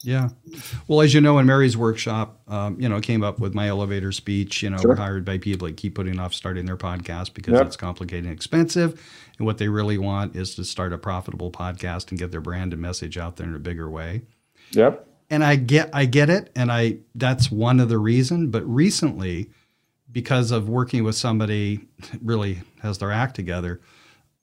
[0.06, 0.28] yeah.
[0.86, 4.12] Well, as you know, in Mary's workshop, um, you know, came up with my elevator
[4.12, 4.62] speech.
[4.62, 4.90] You know, sure.
[4.90, 7.66] we're hired by people that keep putting off starting their podcast because yep.
[7.66, 9.02] it's complicated and expensive.
[9.38, 12.72] And what they really want is to start a profitable podcast and get their brand
[12.72, 14.22] and message out there in a bigger way.
[14.70, 15.08] Yep.
[15.28, 18.52] And I get, I get it, and I that's one of the reason.
[18.52, 19.50] But recently,
[20.12, 21.80] because of working with somebody
[22.22, 23.80] really has their act together,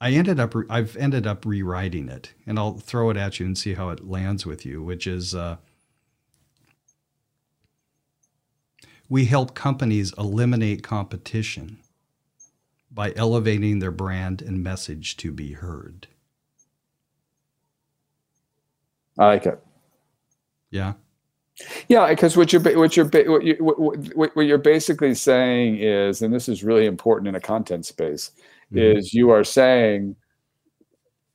[0.04, 3.56] I ended up I've ended up rewriting it, and I'll throw it at you and
[3.56, 4.82] see how it lands with you.
[4.82, 5.56] Which is, uh,
[9.08, 11.78] we help companies eliminate competition
[12.92, 16.06] by elevating their brand and message to be heard.
[19.18, 19.58] I like it.
[20.70, 20.92] Yeah.
[21.88, 26.34] Yeah, because what you're what you're what, you, what, what you're basically saying is, and
[26.34, 28.32] this is really important in a content space,
[28.72, 28.98] mm-hmm.
[28.98, 30.16] is you are saying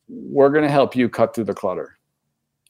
[0.07, 1.97] we're going to help you cut through the clutter.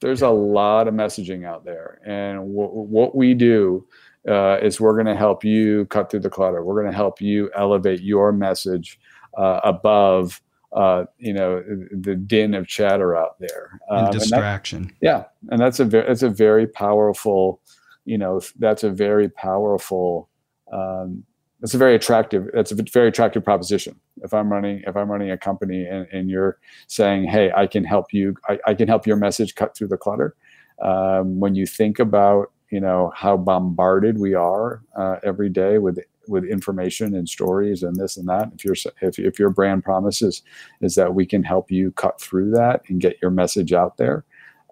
[0.00, 3.86] There's a lot of messaging out there, and w- what we do
[4.28, 6.64] uh, is we're going to help you cut through the clutter.
[6.64, 8.98] We're going to help you elevate your message
[9.36, 10.40] uh, above,
[10.72, 13.80] uh, you know, the din of chatter out there.
[13.90, 14.78] Um, and distraction.
[14.78, 17.60] And that, yeah, and that's a very, that's a very powerful,
[18.04, 20.28] you know, that's a very powerful
[20.72, 21.24] um,
[21.60, 23.98] that's a very attractive that's a very attractive proposition.
[24.22, 27.84] If i'm running if i'm running a company and, and you're saying hey i can
[27.84, 30.34] help you I, I can help your message cut through the clutter
[30.82, 35.98] um, when you think about you know how bombarded we are uh, every day with
[36.28, 40.42] with information and stories and this and that if your if, if your brand promises
[40.80, 44.24] is that we can help you cut through that and get your message out there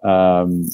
[0.03, 0.65] um,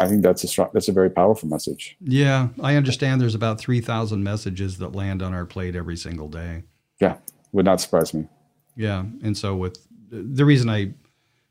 [0.00, 1.96] I think that's a strong, that's a very powerful message.
[2.00, 3.20] Yeah, I understand.
[3.20, 6.62] There's about three thousand messages that land on our plate every single day.
[7.00, 7.16] Yeah,
[7.52, 8.26] would not surprise me.
[8.76, 9.78] Yeah, and so with
[10.10, 10.94] the reason I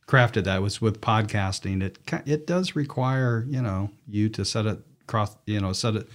[0.07, 1.81] crafted that was with podcasting.
[1.81, 6.09] It it does require you know you to set it cross you know set it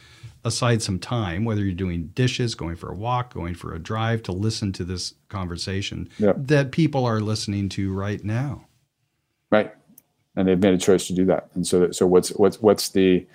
[0.45, 4.23] aside some time, whether you're doing dishes, going for a walk, going for a drive,
[4.23, 6.35] to listen to this conversation yeah.
[6.37, 8.67] that people are listening to right now.
[9.51, 9.73] Right
[10.37, 11.49] and they've made a choice to do that.
[11.55, 13.27] And so, so what's what's what's the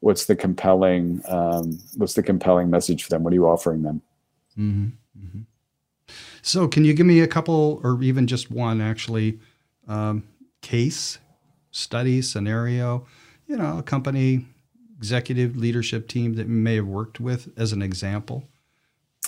[0.00, 3.22] what's the compelling um, what's the compelling message for them?
[3.22, 4.02] What are you offering them?
[4.58, 4.86] Mm-hmm.
[5.18, 6.14] Mm-hmm.
[6.42, 9.38] So, can you give me a couple, or even just one, actually,
[9.88, 10.24] um,
[10.62, 11.18] case
[11.70, 13.06] study scenario?
[13.46, 14.46] You know, a company
[14.98, 18.44] executive leadership team that you may have worked with as an example.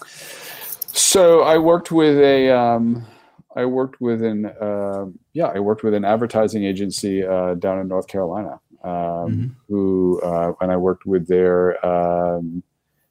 [0.06, 3.06] So, I worked with a um,
[3.56, 7.88] I worked with an uh, yeah, I worked with an advertising agency uh, down in
[7.88, 8.60] North Carolina.
[8.84, 9.46] Um, mm-hmm.
[9.68, 12.62] Who uh, when I worked with their um,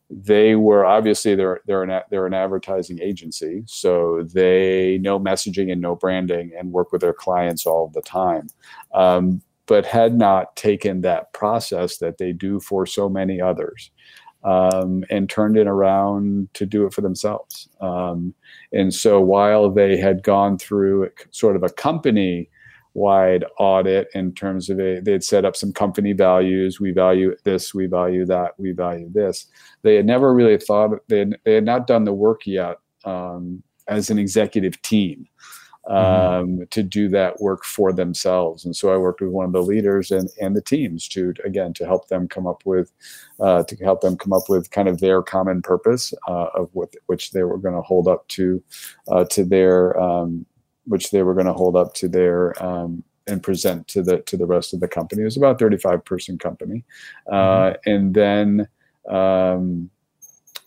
[0.10, 5.82] they were obviously they're they're an they're an advertising agency, so they know messaging and
[5.82, 8.48] know branding and work with their clients all the time.
[8.94, 13.92] Um, but had not taken that process that they do for so many others
[14.44, 17.70] um, and turned it around to do it for themselves.
[17.80, 18.34] Um,
[18.74, 22.50] and so while they had gone through sort of a company
[22.94, 26.80] wide audit in terms of a, they'd set up some company values.
[26.80, 29.48] We value this, we value that, we value this.
[29.84, 33.64] They had never really thought, they had, they had not done the work yet um,
[33.88, 35.28] as an executive team.
[35.90, 35.96] Mm-hmm.
[35.96, 36.64] um, mm-hmm.
[36.70, 38.66] to do that work for themselves.
[38.66, 41.74] And so I worked with one of the leaders and, and the teams to, again,
[41.74, 42.92] to help them come up with,
[43.40, 46.94] uh, to help them come up with kind of their common purpose uh, of what,
[47.08, 48.64] which they were going to hold up to,
[49.08, 50.46] uh, to their, um,
[50.86, 54.36] which they were going to hold up to their, um, and present to the to
[54.36, 55.22] the rest of the company.
[55.22, 56.84] It was about 35 person company,
[57.32, 57.90] uh, mm-hmm.
[57.90, 58.68] and then
[59.10, 59.90] um,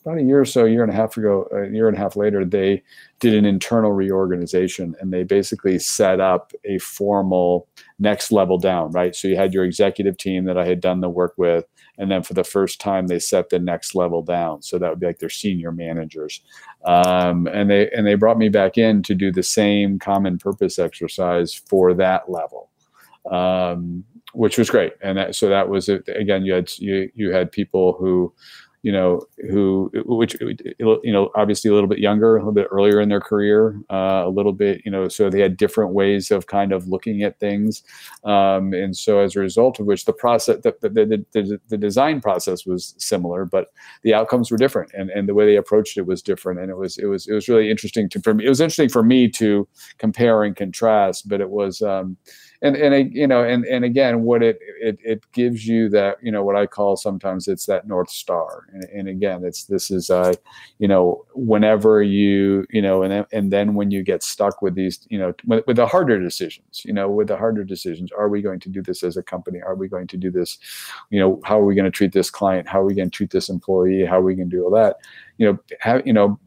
[0.05, 2.01] about a year or so, a year and a half ago, a year and a
[2.01, 2.83] half later, they
[3.21, 7.67] did an internal reorganization and they basically set up a formal
[7.99, 9.17] next level down, right?
[9.17, 11.65] So you had your executive team that I had done the work with.
[11.97, 14.63] And then for the first time, they set the next level down.
[14.63, 16.43] So that would be like their senior managers.
[16.85, 20.79] Um, and they and they brought me back in to do the same common purpose
[20.79, 22.71] exercise for that level.
[23.31, 26.45] Um, which was great, and that, so that was again.
[26.45, 28.35] You had you you had people who
[28.85, 30.37] you know, who, which,
[30.79, 34.25] you know, obviously a little bit younger, a little bit earlier in their career, uh,
[34.27, 37.41] a little bit, you know, so they had different ways of kind of looking at
[37.41, 37.83] things.
[38.25, 42.21] Um, and so as a result of which the process, the, the, the, the, design
[42.21, 43.69] process was similar, but
[44.03, 46.61] the outcomes were different and, and the way they approached it was different.
[46.61, 48.91] And it was, it was, it was really interesting to, for me, it was interesting
[48.91, 49.67] for me to
[49.97, 52.19] compare and contrast, but it was, um,
[52.65, 56.33] and and you know and and again what it it it gives you that you
[56.33, 58.67] know what I call sometimes it's that north star.
[58.73, 60.33] And, and again it's this is uh
[60.79, 65.07] you know whenever you you know and and then when you get stuck with these
[65.11, 68.41] you know with, with the harder decisions you know with the harder decisions are we
[68.41, 69.61] going to do this as a company?
[69.61, 70.59] Are we going to do this
[71.11, 72.67] you know how are we going to treat this client?
[72.67, 74.07] How are we going to treat this employee?
[74.07, 74.97] How are we going to do all that?
[75.37, 76.41] You know have you know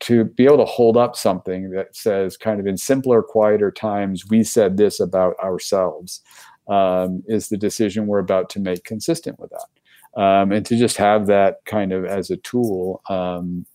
[0.00, 4.28] to be able to hold up something that says kind of in simpler quieter times
[4.28, 6.20] we said this about ourselves
[6.68, 10.20] um, is the decision we're about to make consistent with that.
[10.20, 13.66] Um, and to just have that kind of as a tool um,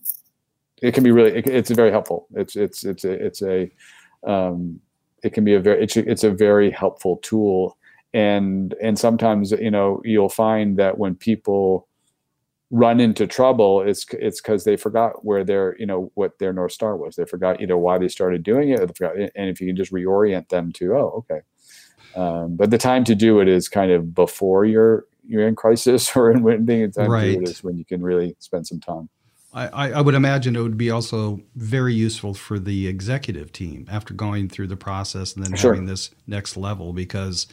[0.82, 2.26] it can be really it, it's very helpful.
[2.34, 3.70] It's it's it's a it's a
[4.26, 4.80] um,
[5.22, 7.76] it can be a very it's a, it's a very helpful tool.
[8.12, 11.86] And and sometimes you know you'll find that when people
[12.70, 16.70] run into trouble it's it's because they forgot where their you know what their north
[16.70, 19.60] star was they forgot either why they started doing it or they forgot, and if
[19.60, 21.40] you can just reorient them to oh okay
[22.16, 26.14] um, but the time to do it is kind of before you're you're in crisis
[26.16, 27.24] or in when the time right.
[27.24, 29.08] to do it is when you can really spend some time
[29.52, 34.14] I, I would imagine it would be also very useful for the executive team after
[34.14, 35.72] going through the process and then sure.
[35.72, 37.48] having this next level because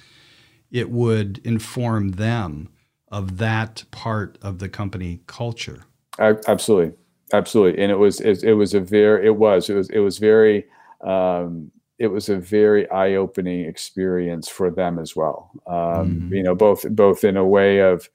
[0.70, 2.70] it would inform them
[3.10, 5.84] of that part of the company culture.
[6.20, 6.98] I, absolutely,
[7.34, 10.18] absolutely, and it was it, it, was a very it was it was it was
[10.18, 10.66] very
[11.06, 15.52] um, it was a very eye opening experience for them as well.
[15.68, 16.34] Um, mm-hmm.
[16.34, 18.10] You know, both both in a way of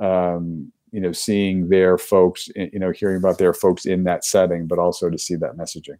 [0.00, 4.66] um, you know seeing their folks, you know, hearing about their folks in that setting,
[4.66, 5.98] but also to see that messaging.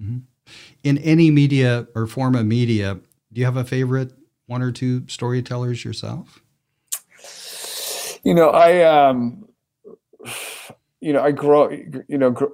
[0.00, 0.18] Mm-hmm.
[0.84, 3.00] In any media or form of media,
[3.32, 4.12] do you have a favorite
[4.46, 6.40] one or two storytellers yourself?
[8.26, 9.46] You know, I um,
[11.00, 11.70] you know, I grow,
[12.08, 12.46] you know, gr-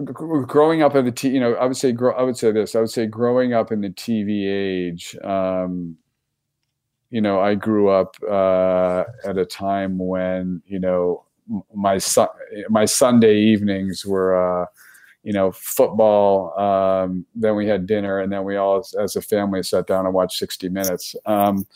[0.43, 2.77] growing up in the, t- you know, I would say, grow, I would say this,
[2.77, 5.97] I would say, growing up in the TV age, um,
[7.09, 11.25] you know, I grew up uh, at a time when, you know,
[11.75, 12.29] my son,
[12.69, 14.67] my Sunday evenings were, uh,
[15.23, 16.53] you know, football.
[16.61, 20.15] Um, then we had dinner, and then we all, as a family, sat down and
[20.15, 21.17] watched 60 Minutes.
[21.25, 21.67] Um,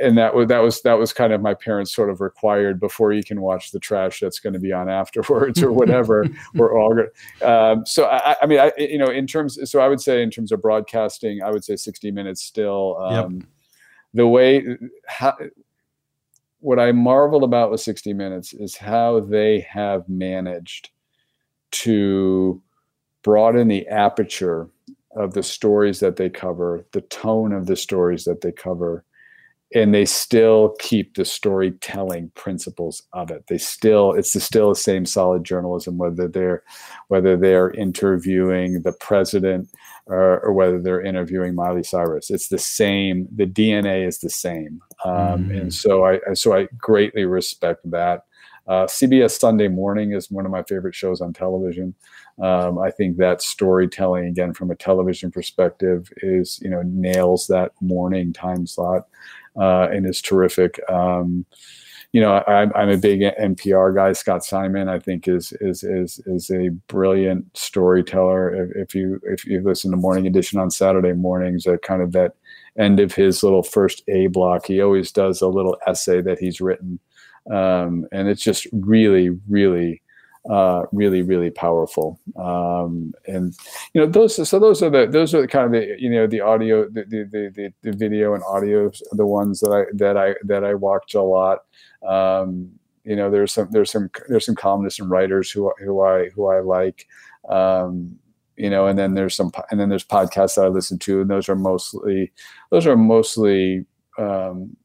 [0.00, 3.12] and that was that was that was kind of my parents sort of required before
[3.12, 6.94] you can watch the trash that's going to be on afterwards or whatever we're all
[6.94, 7.10] good
[7.46, 10.30] um, so I, I, mean I, you know in terms so i would say in
[10.30, 13.46] terms of broadcasting i would say 60 minutes still um, yep.
[14.14, 15.36] the way how,
[16.60, 20.90] what i marveled about with 60 minutes is how they have managed
[21.72, 22.62] to
[23.22, 24.70] broaden the aperture
[25.14, 29.04] of the stories that they cover the tone of the stories that they cover
[29.74, 33.44] and they still keep the storytelling principles of it.
[33.48, 36.62] They still it's the, still the same solid journalism whether they're
[37.08, 39.68] whether they're interviewing the president
[40.06, 42.30] or, or whether they're interviewing miley cyrus.
[42.30, 44.80] It's the same the dna is the same.
[45.04, 45.60] Um, mm.
[45.60, 48.24] and so i so i greatly respect that.
[48.66, 51.94] Uh, cbs sunday morning is one of my favorite shows on television.
[52.42, 57.72] Um, I think that storytelling, again, from a television perspective, is you know nails that
[57.80, 59.06] morning time slot
[59.58, 60.80] uh, and is terrific.
[60.90, 61.46] Um,
[62.14, 64.12] you know, I'm, I'm a big NPR guy.
[64.12, 68.54] Scott Simon, I think, is is is is a brilliant storyteller.
[68.54, 72.12] If, if you if you listen to Morning Edition on Saturday mornings, at kind of
[72.12, 72.36] that
[72.78, 76.60] end of his little first A block, he always does a little essay that he's
[76.60, 77.00] written,
[77.50, 80.00] um, and it's just really, really
[80.50, 82.20] uh, really really powerful.
[82.36, 83.54] Um, and
[83.92, 86.26] you know those so those are the those are the kind of the you know
[86.26, 90.34] the audio the the, the, the video and audio the ones that I that I
[90.44, 91.64] that I watch a lot.
[92.06, 92.70] Um,
[93.04, 96.46] you know there's some there's some there's some columnists and writers who who I who
[96.48, 97.06] I like.
[97.48, 98.18] Um,
[98.56, 101.30] you know and then there's some and then there's podcasts that I listen to and
[101.30, 102.32] those are mostly
[102.70, 103.84] those are mostly
[104.18, 104.76] um,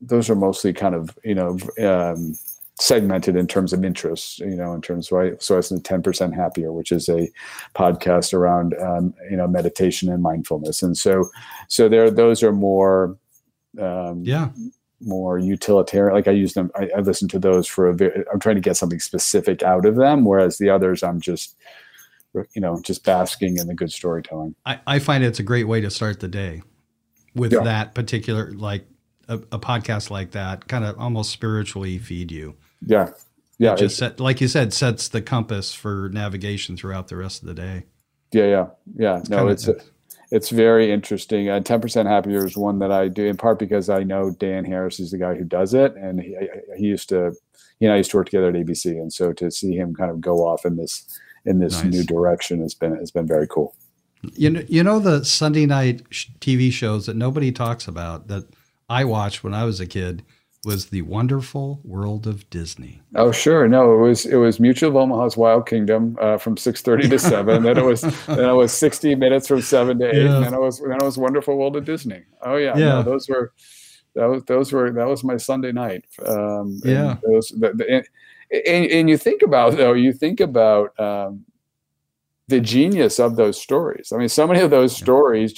[0.00, 2.34] those are mostly kind of you know um,
[2.80, 5.42] segmented in terms of interests, you know, in terms of right.
[5.42, 7.28] So as in 10% happier, which is a
[7.74, 10.82] podcast around, um, you know, meditation and mindfulness.
[10.82, 11.30] And so,
[11.68, 13.16] so there, those are more,
[13.80, 14.48] um, yeah,
[15.00, 16.14] more utilitarian.
[16.14, 18.60] Like I use them, I, I listen to those for a very, I'm trying to
[18.60, 20.24] get something specific out of them.
[20.24, 21.56] Whereas the others, I'm just,
[22.54, 24.56] you know, just basking in the good storytelling.
[24.66, 26.62] I, I find it's a great way to start the day
[27.36, 27.60] with yeah.
[27.60, 28.84] that particular, like
[29.28, 32.56] a, a podcast like that kind of almost spiritually feed you.
[32.86, 33.10] Yeah.
[33.58, 33.74] Yeah.
[33.74, 37.48] It just set, like you said, sets the compass for navigation throughout the rest of
[37.48, 37.84] the day.
[38.32, 38.46] Yeah.
[38.46, 38.66] Yeah.
[38.96, 39.18] Yeah.
[39.18, 39.68] It's no, it's,
[40.30, 41.48] it's very interesting.
[41.48, 44.98] Uh, 10% happier is one that I do in part because I know Dan Harris
[44.98, 45.94] is the guy who does it.
[45.94, 46.36] And he,
[46.76, 47.32] he used to,
[47.78, 48.86] he and I used to work together at ABC.
[48.86, 51.06] And so to see him kind of go off in this,
[51.44, 51.92] in this nice.
[51.92, 53.76] new direction has been, has been very cool.
[54.32, 56.02] You know, you know the Sunday night
[56.40, 58.48] TV shows that nobody talks about that
[58.88, 60.24] I watched when I was a kid
[60.64, 63.02] was the Wonderful World of Disney.
[63.14, 63.68] Oh, sure.
[63.68, 67.18] No, it was it was Mutual of Omaha's Wild Kingdom uh, from six thirty to
[67.18, 67.62] seven.
[67.62, 70.24] then it was then it was sixty minutes from seven to eight.
[70.24, 70.36] Yeah.
[70.36, 72.22] And then it was then it was Wonderful World of Disney.
[72.42, 72.86] Oh yeah, yeah.
[72.86, 73.52] No, those were
[74.14, 76.04] that was those were that was my Sunday night.
[76.24, 77.16] Um, yeah.
[77.26, 78.08] Those the, the, and,
[78.66, 81.44] and, and you think about though you think about um,
[82.48, 84.12] the genius of those stories.
[84.12, 85.54] I mean, so many of those stories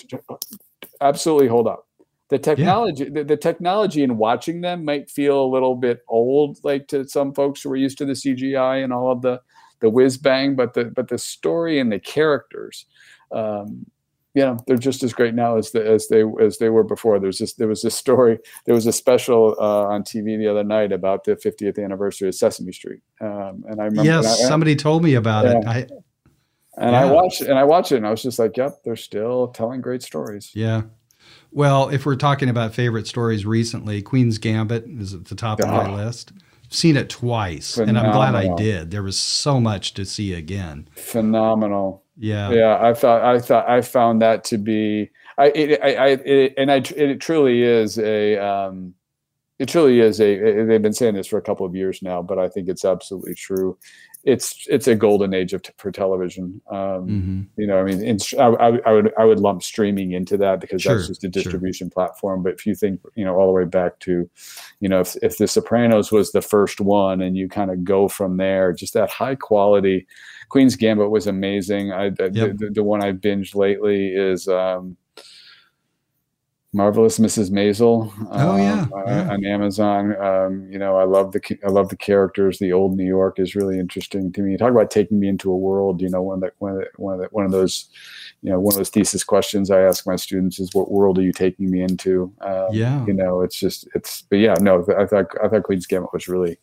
[1.00, 1.85] absolutely hold up
[2.28, 3.10] the technology yeah.
[3.12, 7.32] the, the, technology in watching them might feel a little bit old like to some
[7.32, 9.40] folks who are used to the cgi and all of the
[9.80, 12.86] the whiz bang but the but the story and the characters
[13.32, 13.86] um,
[14.34, 17.18] you know they're just as great now as the, as they as they were before
[17.18, 20.64] there's this there was this story there was a special uh, on tv the other
[20.64, 24.76] night about the 50th anniversary of sesame street um, and i remember yes I, somebody
[24.76, 25.58] told me about yeah.
[25.58, 25.86] it I,
[26.76, 27.02] and yeah.
[27.02, 29.80] I watched and I watched it and I was just like, yep, they're still telling
[29.80, 30.50] great stories.
[30.54, 30.82] Yeah.
[31.56, 35.68] Well, if we're talking about favorite stories recently, Queen's Gambit is at the top of
[35.68, 36.32] my list.
[36.68, 37.98] seen it twice, Phenomenal.
[37.98, 38.90] and I'm glad I did.
[38.90, 40.86] There was so much to see again.
[40.96, 42.02] Phenomenal.
[42.18, 42.78] Yeah, yeah.
[42.78, 45.10] I thought I thought I found that to be.
[45.38, 48.36] I, it, I, I it, and I, it truly is a.
[48.36, 48.92] Um,
[49.58, 50.64] it truly is a.
[50.66, 53.34] They've been saying this for a couple of years now, but I think it's absolutely
[53.34, 53.78] true
[54.26, 56.60] it's it's a golden age of t- for television.
[56.68, 57.42] Um, mm-hmm.
[57.56, 60.96] You know, I mean, I, I, would I would lump streaming into that because sure,
[60.96, 61.92] that's just a distribution sure.
[61.92, 62.42] platform.
[62.42, 64.28] But if you think, you know, all the way back to,
[64.80, 68.08] you know, if, if The Sopranos was the first one, and you kind of go
[68.08, 70.06] from there, just that high quality.
[70.48, 71.92] Queen's Gambit was amazing.
[71.92, 72.56] I the, yep.
[72.58, 74.48] the, the, one I binged lately is.
[74.48, 74.96] Um,
[76.76, 77.50] Marvelous Mrs.
[77.50, 78.12] Maisel.
[78.30, 79.30] Oh yeah, um, yeah.
[79.30, 80.14] on Amazon.
[80.20, 82.58] Um, you know, I love the I love the characters.
[82.58, 84.58] The old New York is really interesting to me.
[84.58, 86.02] Talk about taking me into a world.
[86.02, 87.88] You know, one of the, one of the, one of the, one of those,
[88.42, 91.22] you know, one of those thesis questions I ask my students is, "What world are
[91.22, 93.06] you taking me into?" Um, yeah.
[93.06, 94.22] You know, it's just it's.
[94.28, 96.58] But yeah, no, I thought I thought Queen's Gambit was really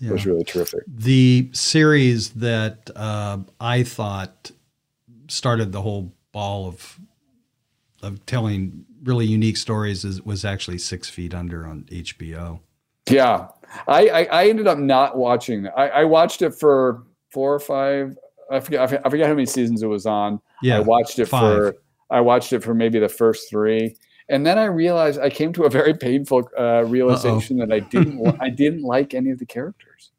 [0.00, 0.12] yeah.
[0.12, 0.80] was really terrific.
[0.86, 4.50] The series that uh, I thought
[5.28, 6.98] started the whole ball of
[8.02, 12.60] of telling really unique stories is, was actually Six Feet Under on HBO.
[13.08, 13.48] Yeah,
[13.86, 15.68] I I, I ended up not watching.
[15.68, 18.16] I, I, watched it for four or five.
[18.50, 20.40] I forget I forget how many seasons it was on.
[20.62, 21.56] Yeah, I watched it five.
[21.56, 21.74] for
[22.10, 23.96] I watched it for maybe the first three,
[24.28, 27.66] and then I realized I came to a very painful uh, realization Uh-oh.
[27.66, 30.10] that I didn't I didn't like any of the characters.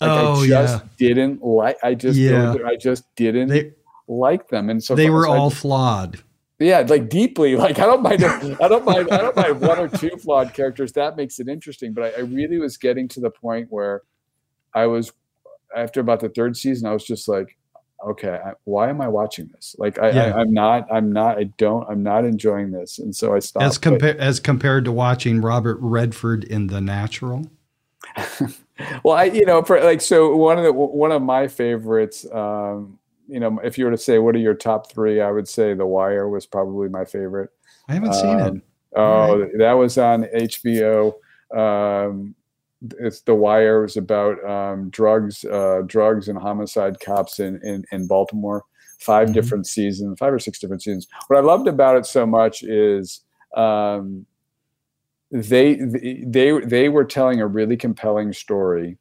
[0.00, 1.08] Like oh I just yeah.
[1.08, 1.76] didn't like.
[1.82, 2.54] I just yeah.
[2.66, 3.72] I just didn't they,
[4.08, 6.20] like them, and so they were all flawed
[6.58, 9.88] yeah like deeply like i don't mind i don't mind i don't mind one or
[9.98, 13.30] two flawed characters that makes it interesting but I, I, really was getting to the
[13.30, 14.02] point where
[14.74, 15.12] i was
[15.76, 17.56] after about the third season i was just like
[18.06, 20.36] okay I, why am i watching this like I, yeah.
[20.36, 23.64] I am not i'm not i don't i'm not enjoying this and so i stopped
[23.64, 27.50] as compared as compared to watching robert redford in the natural
[29.02, 32.98] well i you know for like so one of the one of my favorites um
[33.26, 35.74] you know, if you were to say what are your top three, I would say
[35.74, 37.50] The Wire was probably my favorite.
[37.88, 38.46] I haven't um, seen it.
[38.46, 38.62] Um,
[38.96, 39.58] oh, right.
[39.58, 41.14] that was on HBO.
[41.54, 42.34] Um,
[42.98, 43.82] it's The Wire.
[43.82, 48.64] Was about um, drugs, uh, drugs and homicide cops in in, in Baltimore.
[49.00, 49.34] 5 mm-hmm.
[49.34, 51.08] different seasons, five or six different seasons.
[51.26, 53.20] What I loved about it so much is
[53.54, 54.24] um,
[55.30, 58.96] they they they were telling a really compelling story,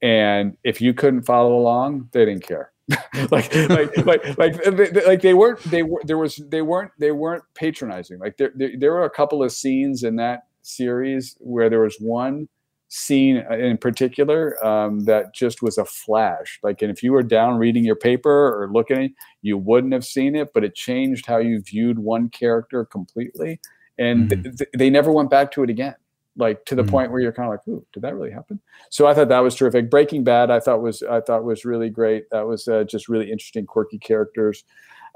[0.00, 2.71] and if you couldn't follow along, they didn't care
[3.30, 7.12] like like like like they, like they weren't they were there was they weren't they
[7.12, 8.18] weren't patronizing.
[8.18, 11.96] Like there, there, there were a couple of scenes in that series where there was
[12.00, 12.48] one
[12.88, 16.58] scene in particular um, that just was a flash.
[16.62, 20.34] Like and if you were down reading your paper or looking you wouldn't have seen
[20.34, 23.60] it but it changed how you viewed one character completely.
[23.98, 24.42] And mm-hmm.
[24.42, 25.94] th- th- they never went back to it again
[26.36, 28.60] like to the mm point where you're kind of like, "Ooh, did that really happen?"
[28.90, 29.90] So I thought that was terrific.
[29.90, 32.28] Breaking Bad, I thought was I thought was really great.
[32.30, 34.64] That was uh, just really interesting, quirky characters,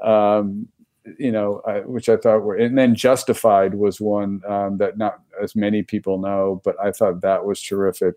[0.03, 0.69] um,
[1.19, 2.57] you know, uh, which I thought were.
[2.57, 7.23] And then Justified was one um, that not as many people know, but I thought
[7.23, 8.17] that was terrific.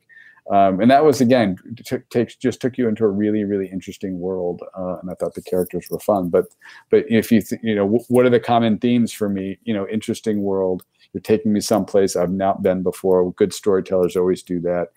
[0.50, 4.20] Um, and that was again t- takes just took you into a really really interesting
[4.20, 6.30] world, uh, and I thought the characters were fun.
[6.30, 6.46] But
[6.90, 9.60] but if you th- you know w- what are the common themes for me?
[9.64, 10.84] You know, interesting world
[11.14, 13.32] you're taking me someplace I've not been before.
[13.34, 14.90] Good storytellers always do that.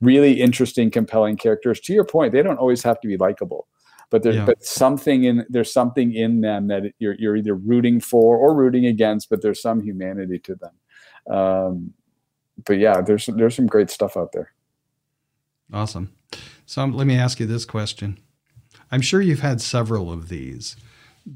[0.00, 1.80] Really interesting, compelling characters.
[1.80, 3.68] To your point, they don't always have to be likable,
[4.08, 4.46] but there's yeah.
[4.46, 8.86] but something in there's something in them that you're you're either rooting for or rooting
[8.86, 11.34] against, but there's some humanity to them.
[11.34, 11.92] Um,
[12.66, 14.52] but yeah, there's there's some great stuff out there.
[15.72, 16.12] Awesome.
[16.66, 18.18] So um, let me ask you this question.
[18.90, 20.76] I'm sure you've had several of these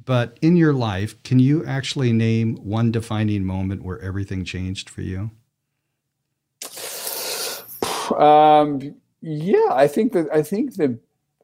[0.05, 5.03] but in your life, can you actually name one defining moment where everything changed for
[5.03, 5.31] you?
[8.19, 10.99] Um, yeah, I think that I think the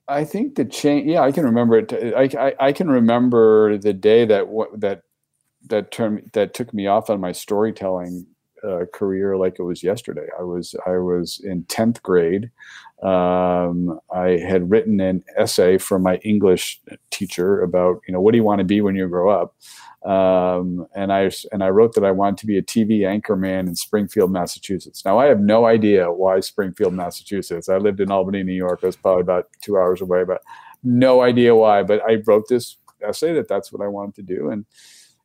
[0.09, 1.09] I think the change.
[1.09, 1.93] Yeah, I can remember it.
[1.93, 5.03] I, I, I can remember the day that what that
[5.69, 8.27] that term that took me off on my storytelling
[8.65, 10.27] uh, career like it was yesterday.
[10.39, 12.51] I was I was in tenth grade.
[13.03, 16.81] Um, I had written an essay for my English
[17.11, 19.55] teacher about you know what do you want to be when you grow up,
[20.09, 23.75] um, and I and I wrote that I wanted to be a TV anchorman in
[23.75, 25.05] Springfield, Massachusetts.
[25.05, 27.69] Now I have no idea why Springfield, Massachusetts.
[27.69, 28.81] I lived in Albany, New York.
[28.83, 30.43] I was probably about two hours away, but
[30.83, 31.83] no idea why.
[31.83, 34.67] But I wrote this essay that that's what I wanted to do, and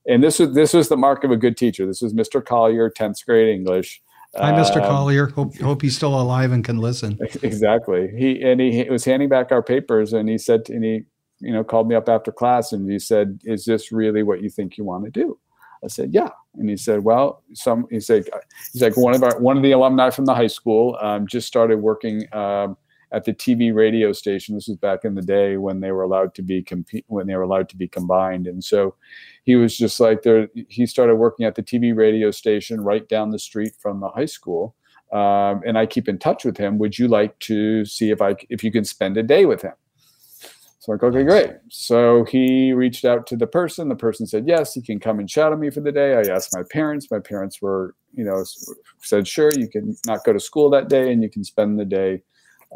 [0.07, 1.85] and this was this was the mark of a good teacher.
[1.85, 2.43] This was Mr.
[2.43, 4.01] Collier, tenth grade English.
[4.35, 4.77] Hi, Mr.
[4.77, 5.27] Um, Collier.
[5.27, 7.17] Hope hope he's still alive and can listen.
[7.43, 8.11] Exactly.
[8.15, 11.03] He and he, was handing back our papers, and he said, and he
[11.39, 14.49] you know called me up after class, and he said, "Is this really what you
[14.49, 15.39] think you want to do?"
[15.83, 18.25] I said, "Yeah." And he said, "Well, some." He said,
[18.73, 21.47] "He's like one of our one of the alumni from the high school um, just
[21.47, 22.77] started working." Um,
[23.11, 24.55] at the TV radio station.
[24.55, 26.65] This was back in the day when they were allowed to be
[27.07, 28.47] when they were allowed to be combined.
[28.47, 28.95] And so
[29.43, 30.49] he was just like there.
[30.69, 34.25] He started working at the TV radio station right down the street from the high
[34.25, 34.75] school.
[35.11, 36.77] Um, and I keep in touch with him.
[36.79, 39.73] Would you like to see if I if you can spend a day with him?
[40.85, 41.51] So I'm like, okay, great.
[41.69, 43.89] So he reached out to the person.
[43.89, 46.13] The person said yes, he can come and shadow me for the day.
[46.13, 47.09] I asked my parents.
[47.09, 48.43] My parents were, you know,
[49.01, 51.85] said sure, you can not go to school that day and you can spend the
[51.85, 52.21] day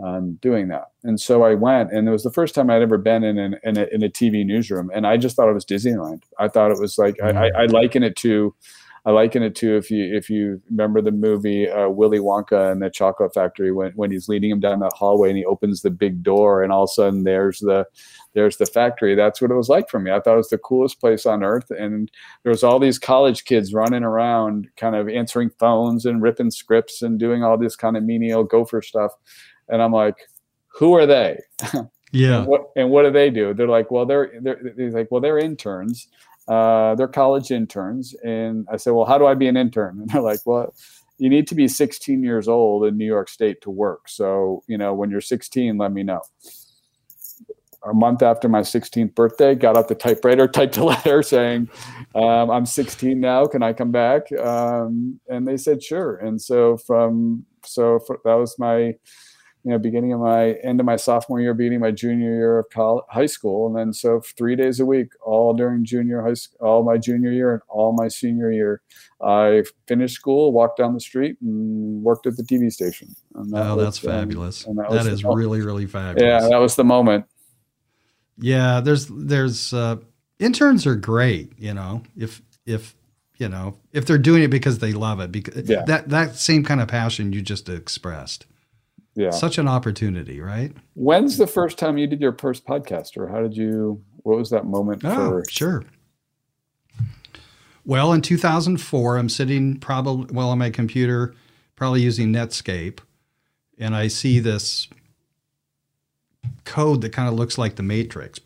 [0.03, 0.85] um, doing that.
[1.03, 3.55] And so I went, and it was the first time I'd ever been in an,
[3.63, 6.23] in, a, in a TV newsroom, and I just thought it was Disneyland.
[6.37, 7.37] I thought it was like mm-hmm.
[7.37, 8.53] I, I, liken it to.
[9.05, 12.81] I liken it to if you if you remember the movie uh, Willy Wonka and
[12.81, 15.89] the Chocolate Factory when when he's leading him down that hallway and he opens the
[15.89, 17.85] big door and all of a sudden there's the
[18.33, 19.15] there's the factory.
[19.15, 20.11] That's what it was like for me.
[20.11, 21.71] I thought it was the coolest place on earth.
[21.71, 22.11] And
[22.43, 27.01] there was all these college kids running around, kind of answering phones and ripping scripts
[27.01, 29.13] and doing all this kind of menial gopher stuff
[29.69, 30.15] and I'm like,
[30.67, 31.39] who are they?
[32.11, 32.39] Yeah.
[32.39, 33.53] and, what, and, what, do they do?
[33.53, 36.07] They're like, well, they're they're, they're like, well, they're interns.
[36.47, 38.15] Uh, they're college interns.
[38.23, 39.99] And I said, well, how do I be an intern?
[40.01, 40.73] And they're like, well,
[41.19, 44.09] you need to be 16 years old in New York State to work.
[44.09, 46.21] So, you know, when you're 16, let me know.
[47.83, 51.69] A month after my 16th birthday, got out the typewriter, typed a letter saying,
[52.13, 53.45] um, "I'm 16 now.
[53.45, 58.33] Can I come back?" Um, and they said, "Sure." And so from so for, that
[58.33, 58.95] was my
[59.69, 62.71] you know, beginning of my end of my sophomore year, beginning my junior year of
[62.71, 66.67] college, high school, and then so three days a week, all during junior high school,
[66.67, 68.81] all my junior year and all my senior year,
[69.21, 73.15] I finished school, walked down the street, and worked at the TV station.
[73.35, 74.67] That oh, was, that's um, fabulous!
[74.67, 76.23] Um, that, that is really, really fabulous.
[76.23, 77.25] Yeah, that was the moment.
[78.39, 79.97] Yeah, there's there's uh,
[80.39, 81.53] interns are great.
[81.59, 82.95] You know, if if
[83.37, 85.83] you know if they're doing it because they love it, because yeah.
[85.83, 88.47] that that same kind of passion you just expressed
[89.19, 89.31] yeah.
[89.31, 90.71] Such an opportunity right?
[90.95, 94.49] When's the first time you did your first podcast or how did you what was
[94.49, 95.83] that moment oh, for sure.
[97.85, 101.33] Well in 2004 i'm sitting probably well on my computer
[101.75, 102.99] probably using netscape
[103.77, 104.87] and i see this
[106.65, 108.39] code that kind of looks like the matrix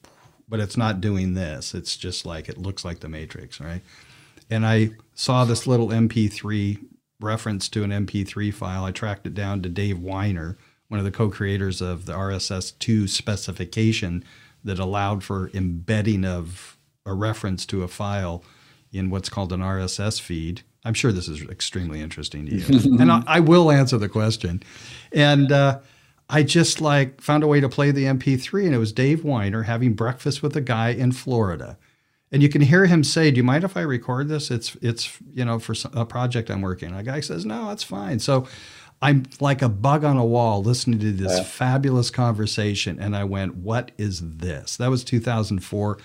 [0.54, 1.74] but it's not doing this.
[1.74, 3.82] It's just like it looks like the matrix right?
[4.50, 6.78] And i saw this little mp3
[7.24, 8.86] reference to an MP3 file.
[8.86, 10.58] I tracked it down to Dave Winer,
[10.90, 14.24] one of the co-creators of the RSS2 specification
[14.64, 18.44] that allowed for embedding of a reference to a file
[18.92, 20.62] in what's called an RSS feed.
[20.86, 24.62] I'm sure this is extremely interesting to you, and I, I, will answer the question.
[25.12, 25.80] And uh,
[26.30, 29.66] I just like found a way to play the MP3, and it was Dave Winer
[29.66, 31.78] having breakfast with a guy in Florida
[32.34, 34.50] and you can hear him say, "Do you mind if I record this?
[34.50, 37.00] It's it's you know for a project I'm working." on.
[37.00, 38.48] A guy says, "No, that's fine." So
[39.02, 41.44] I'm like a bug on a wall listening to this yeah.
[41.44, 46.00] fabulous conversation, and I went, "What is this?" That was 2004.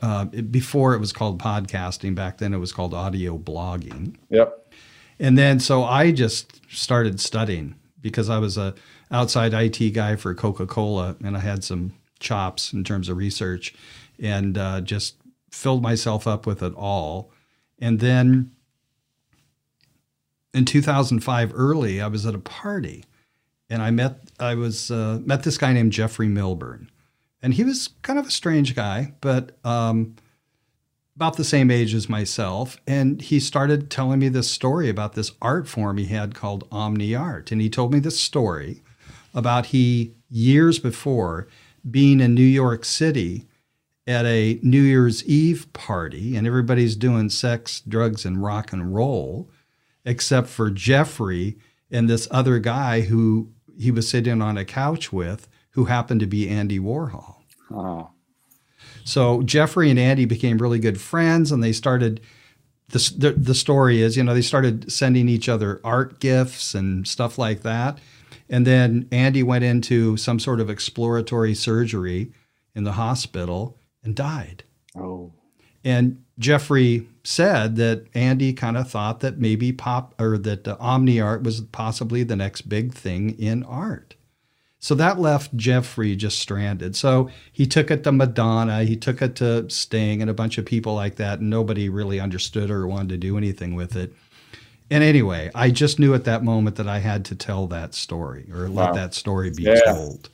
[0.00, 4.16] Uh, before it was called podcasting, back then it was called audio blogging.
[4.30, 4.74] Yep.
[5.20, 8.74] And then so I just started studying because I was a
[9.10, 13.74] outside IT guy for Coca Cola, and I had some chops in terms of research,
[14.18, 15.16] and uh, just
[15.54, 17.30] filled myself up with it all.
[17.78, 18.50] And then
[20.52, 23.04] in 2005, early, I was at a party
[23.70, 26.90] and I met I was uh, met this guy named Jeffrey Milburn,
[27.42, 30.16] and he was kind of a strange guy, but um,
[31.16, 32.78] about the same age as myself.
[32.86, 37.14] And he started telling me this story about this art form he had called Omni
[37.14, 38.82] Art, and he told me this story
[39.34, 41.48] about he years before
[41.90, 43.46] being in New York City
[44.06, 49.50] at a New Year's Eve party, and everybody's doing sex, drugs, and rock and roll,
[50.04, 51.56] except for Jeffrey
[51.90, 56.26] and this other guy who he was sitting on a couch with, who happened to
[56.26, 57.36] be Andy Warhol.
[57.70, 58.10] Oh.
[59.04, 62.20] So Jeffrey and Andy became really good friends, and they started.
[62.88, 67.08] The, the, the story is, you know, they started sending each other art gifts and
[67.08, 67.98] stuff like that.
[68.50, 72.30] And then Andy went into some sort of exploratory surgery
[72.74, 74.64] in the hospital and died.
[74.96, 75.32] Oh.
[75.82, 81.20] And Jeffrey said that Andy kind of thought that maybe pop or that uh, Omni
[81.20, 84.14] art was possibly the next big thing in art.
[84.78, 86.94] So that left Jeffrey just stranded.
[86.94, 90.66] So he took it to Madonna, he took it to Sting and a bunch of
[90.66, 94.12] people like that, and nobody really understood or wanted to do anything with it.
[94.90, 98.50] And anyway, I just knew at that moment that I had to tell that story
[98.52, 98.84] or wow.
[98.84, 99.80] let that story be yeah.
[99.86, 100.28] told.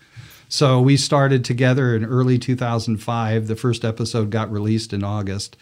[0.50, 3.46] So we started together in early 2005.
[3.46, 5.56] The first episode got released in August,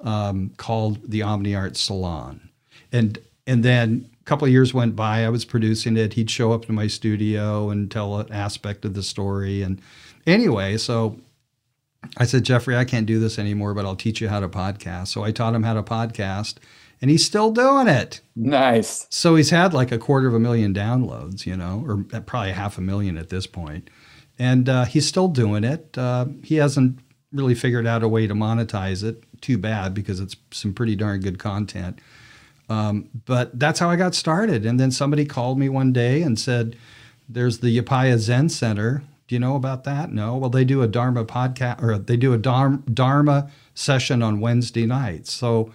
[0.00, 2.50] um, called the Omni Art Salon,
[2.90, 5.24] and and then a couple of years went by.
[5.24, 6.14] I was producing it.
[6.14, 9.62] He'd show up to my studio and tell an aspect of the story.
[9.62, 9.80] And
[10.26, 11.18] anyway, so
[12.16, 15.08] I said, Jeffrey, I can't do this anymore, but I'll teach you how to podcast.
[15.08, 16.56] So I taught him how to podcast
[17.00, 18.20] and he's still doing it.
[18.36, 19.08] Nice.
[19.10, 22.78] So he's had like a quarter of a million downloads, you know, or probably half
[22.78, 23.90] a million at this point.
[24.42, 25.96] And uh, he's still doing it.
[25.96, 26.98] Uh, he hasn't
[27.32, 29.22] really figured out a way to monetize it.
[29.40, 32.00] Too bad because it's some pretty darn good content.
[32.68, 34.66] Um, but that's how I got started.
[34.66, 36.74] And then somebody called me one day and said,
[37.28, 39.04] There's the Upaya Zen Center.
[39.28, 40.10] Do you know about that?
[40.10, 40.36] No.
[40.36, 45.30] Well, they do a Dharma podcast or they do a Dharma session on Wednesday nights.
[45.30, 45.70] So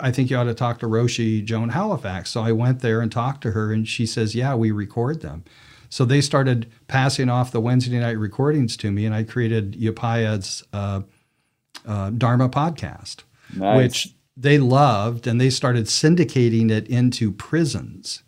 [0.00, 2.30] I think you ought to talk to Roshi Joan Halifax.
[2.30, 5.44] So I went there and talked to her, and she says, Yeah, we record them.
[5.94, 10.64] So they started passing off the Wednesday night recordings to me, and I created Upaya's
[10.72, 11.02] uh,
[11.86, 13.22] uh, Dharma podcast,
[13.54, 13.76] nice.
[13.76, 18.24] which they loved, and they started syndicating it into prisons.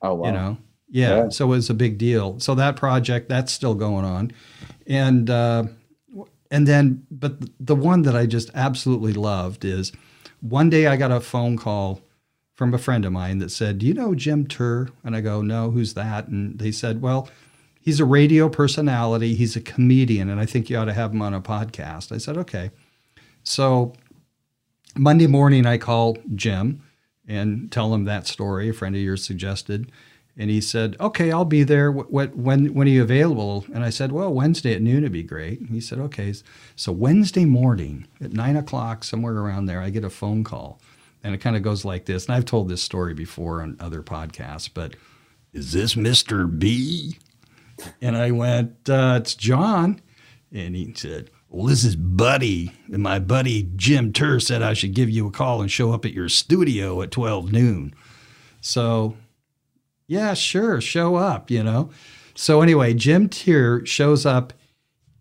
[0.00, 0.26] Oh, wow.
[0.26, 0.58] You know?
[0.90, 1.28] Yeah, yeah.
[1.30, 2.38] So it was a big deal.
[2.38, 4.30] So that project, that's still going on.
[4.86, 5.64] And, uh,
[6.52, 9.90] and then, but the one that I just absolutely loved is
[10.40, 12.00] one day I got a phone call
[12.62, 14.88] from a friend of mine that said, Do you know Jim Terr?
[15.02, 16.28] And I go, No, who's that?
[16.28, 17.28] And they said, Well,
[17.80, 21.22] he's a radio personality, he's a comedian, and I think you ought to have him
[21.22, 22.12] on a podcast.
[22.12, 22.70] I said, Okay.
[23.42, 23.94] So
[24.96, 26.84] Monday morning, I call Jim
[27.26, 29.90] and tell him that story a friend of yours suggested.
[30.36, 31.90] And he said, "Okay, I'll be there.
[31.90, 35.22] What, when when are you available?" And I said, "Well, Wednesday at noon would be
[35.22, 36.32] great." And he said, "Okay."
[36.74, 40.80] So Wednesday morning at nine o'clock, somewhere around there, I get a phone call,
[41.22, 42.26] and it kind of goes like this.
[42.26, 44.96] And I've told this story before on other podcasts, but
[45.52, 47.18] is this Mister B?
[48.00, 50.00] And I went, uh, "It's John,"
[50.52, 51.30] and he said.
[51.54, 55.30] Well, this is Buddy, and my buddy Jim Terr said I should give you a
[55.30, 57.92] call and show up at your studio at 12 noon.
[58.62, 59.18] So
[60.06, 61.90] yeah, sure, show up, you know.
[62.34, 64.52] So anyway, Jim Terr shows up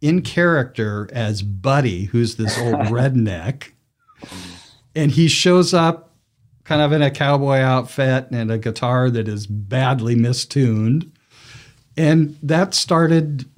[0.01, 3.71] in character as Buddy, who's this old redneck.
[4.95, 6.15] And he shows up
[6.63, 11.11] kind of in a cowboy outfit and a guitar that is badly mistuned.
[11.97, 13.49] And that started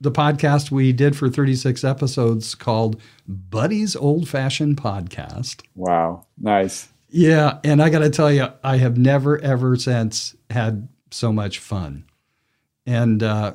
[0.00, 5.62] the podcast we did for 36 episodes called Buddy's Old Fashioned Podcast.
[5.74, 6.26] Wow.
[6.38, 6.88] Nice.
[7.16, 11.60] Yeah, and I got to tell you, I have never ever since had so much
[11.60, 12.06] fun,
[12.86, 13.54] and uh,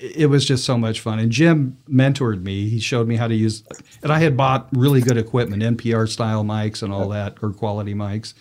[0.00, 1.18] it was just so much fun.
[1.18, 3.62] And Jim mentored me; he showed me how to use,
[4.02, 7.94] and I had bought really good equipment, NPR style mics and all that, or quality
[7.94, 8.34] mics,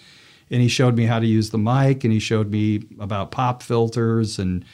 [0.51, 3.63] and he showed me how to use the mic, and he showed me about pop
[3.63, 4.65] filters, and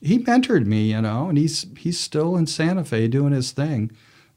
[0.00, 3.90] he mentored me, you know, and he's he's still in Santa Fe doing his thing.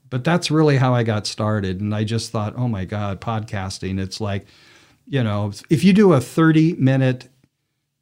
[0.09, 3.99] But that's really how I got started, and I just thought, oh my God, podcasting!
[3.99, 4.45] It's like
[5.07, 7.29] you know, if you do a 30 minute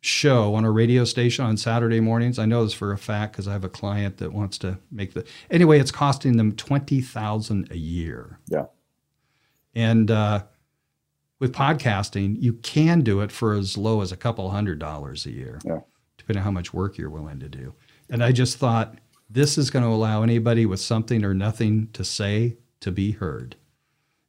[0.04, 3.47] show on a radio station on Saturday mornings, I know this for a fact because
[3.47, 7.78] I have a client that wants to make the anyway, it's costing them 20,000 a
[7.78, 8.38] year.
[8.49, 8.66] Yeah.
[9.74, 10.43] And uh,
[11.39, 15.32] with podcasting, you can do it for as low as a couple hundred dollars a
[15.32, 15.60] year.
[15.64, 15.80] Yeah.
[16.18, 17.74] Depending on how much work you're willing to do.
[18.10, 18.97] And I just thought
[19.30, 23.56] this is going to allow anybody with something or nothing to say to be heard.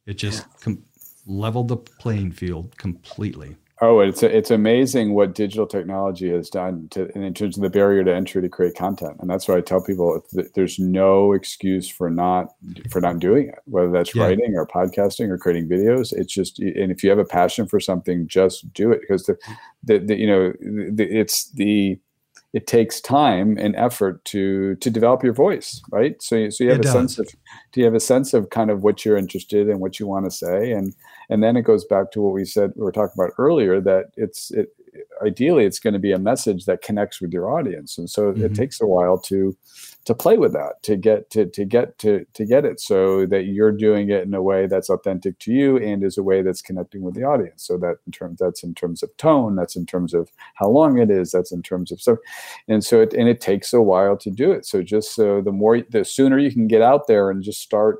[0.05, 0.53] It just yeah.
[0.61, 0.83] com-
[1.25, 3.57] leveled the playing field completely.
[3.81, 8.05] Oh, it's it's amazing what digital technology has done to, in terms of the barrier
[8.05, 12.09] to entry to create content, and that's why I tell people there's no excuse for
[12.09, 12.55] not
[12.89, 14.23] for not doing it, whether that's yeah.
[14.23, 16.13] writing or podcasting or creating videos.
[16.13, 19.37] It's just, and if you have a passion for something, just do it because the,
[19.83, 21.99] the, the you know, the, it's the
[22.53, 26.79] it takes time and effort to to develop your voice right so, so you have
[26.79, 26.93] it a does.
[26.93, 27.27] sense of
[27.73, 30.23] do you have a sense of kind of what you're interested in what you want
[30.25, 30.95] to say and
[31.29, 34.11] and then it goes back to what we said we were talking about earlier that
[34.17, 34.69] it's it
[35.25, 37.97] ideally it's going to be a message that connects with your audience.
[37.97, 38.45] And so mm-hmm.
[38.45, 39.55] it takes a while to
[40.05, 43.45] to play with that to get to to get to to get it so that
[43.45, 46.61] you're doing it in a way that's authentic to you and is a way that's
[46.61, 47.65] connecting with the audience.
[47.65, 50.99] So that in terms that's in terms of tone that's in terms of how long
[50.99, 52.17] it is that's in terms of so
[52.67, 54.65] and so it and it takes a while to do it.
[54.65, 57.99] So just so the more the sooner you can get out there and just start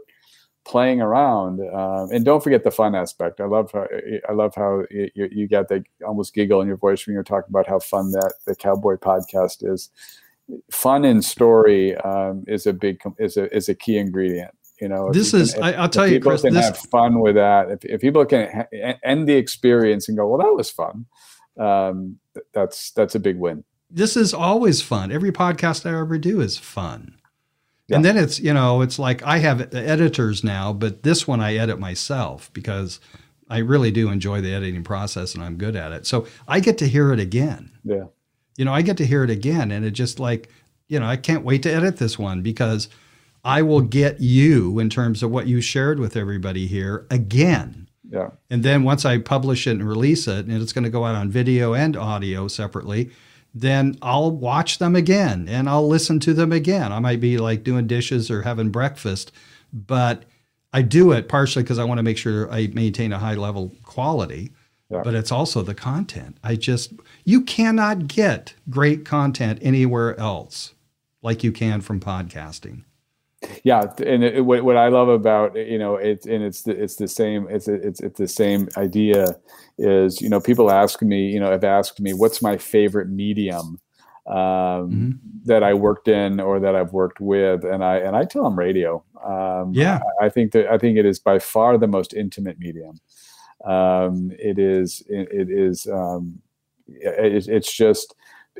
[0.65, 3.39] playing around um, and don't forget the fun aspect.
[3.39, 3.87] I love how
[4.27, 7.49] i love how you, you get that almost giggle in your voice when you're talking
[7.49, 9.89] about how fun that the cowboy podcast is.
[10.71, 15.09] Fun and story um, is a big is a is a key ingredient you know
[15.11, 17.71] this is can, if, I, will tell you chris can this, have fun with that
[17.71, 21.05] if, if people can ha- end the experience and go well that was fun
[21.59, 22.19] um,
[22.53, 23.63] that's that's a big win.
[23.89, 25.11] This is always fun.
[25.11, 27.17] Every podcast i ever do is fun
[27.87, 27.97] yeah.
[27.97, 31.55] And then it's, you know, it's like I have editors now, but this one I
[31.55, 32.99] edit myself because
[33.49, 36.07] I really do enjoy the editing process and I'm good at it.
[36.07, 37.71] So I get to hear it again.
[37.83, 38.05] Yeah.
[38.57, 40.49] You know, I get to hear it again and it just like,
[40.87, 42.89] you know, I can't wait to edit this one because
[43.43, 47.87] I will get you in terms of what you shared with everybody here again.
[48.09, 48.31] Yeah.
[48.49, 51.15] And then once I publish it and release it, and it's going to go out
[51.15, 53.11] on video and audio separately,
[53.55, 56.91] then I'll watch them again and I'll listen to them again.
[56.91, 59.31] I might be like doing dishes or having breakfast,
[59.71, 60.25] but
[60.73, 63.73] I do it partially because I want to make sure I maintain a high level
[63.83, 64.51] quality.
[64.89, 65.01] Yeah.
[65.03, 66.37] But it's also the content.
[66.43, 66.93] I just,
[67.23, 70.73] you cannot get great content anywhere else
[71.23, 72.83] like you can from podcasting
[73.63, 76.95] yeah and it, what, what i love about you know it's and it's the, it's
[76.95, 79.35] the same it's it's it's the same idea
[79.77, 83.79] is you know people ask me you know have asked me what's my favorite medium
[84.27, 85.11] um, mm-hmm.
[85.45, 88.57] that I worked in or that I've worked with, and I and I tell them
[88.57, 89.03] radio.
[89.23, 92.57] Um, yeah, I, I, think that I think it is by far the most intimate
[92.57, 92.99] medium.
[93.63, 96.41] Um, it is it, it is um,
[96.87, 98.15] it, it's just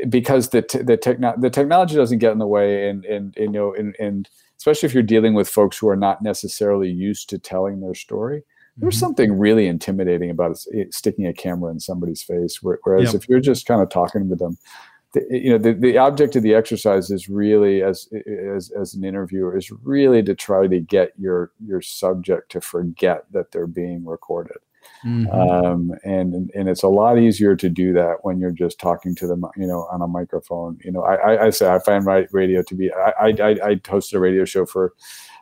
[0.07, 3.53] because the t- the techno- the technology doesn't get in the way, and and, and
[3.55, 7.29] you know and and especially if you're dealing with folks who are not necessarily used
[7.29, 8.43] to telling their story.
[8.77, 8.99] There's mm-hmm.
[8.99, 12.59] something really intimidating about eh, sticking a camera in somebody's face.
[12.61, 13.15] Whereas yep.
[13.15, 14.57] if you're just kind of talking with them,
[15.13, 18.19] the, eh, you know, the, the object of the exercise is really, as, eh,
[18.53, 23.25] as as an interviewer, is really to try to get your your subject to forget
[23.31, 24.57] that they're being recorded.
[25.05, 25.31] Mm-hmm.
[25.31, 29.27] Um, and and it's a lot easier to do that when you're just talking to
[29.27, 30.79] them, you know, on a microphone.
[30.83, 32.91] You know, I, I, I say I find radio to be.
[32.91, 34.93] I, I I hosted a radio show for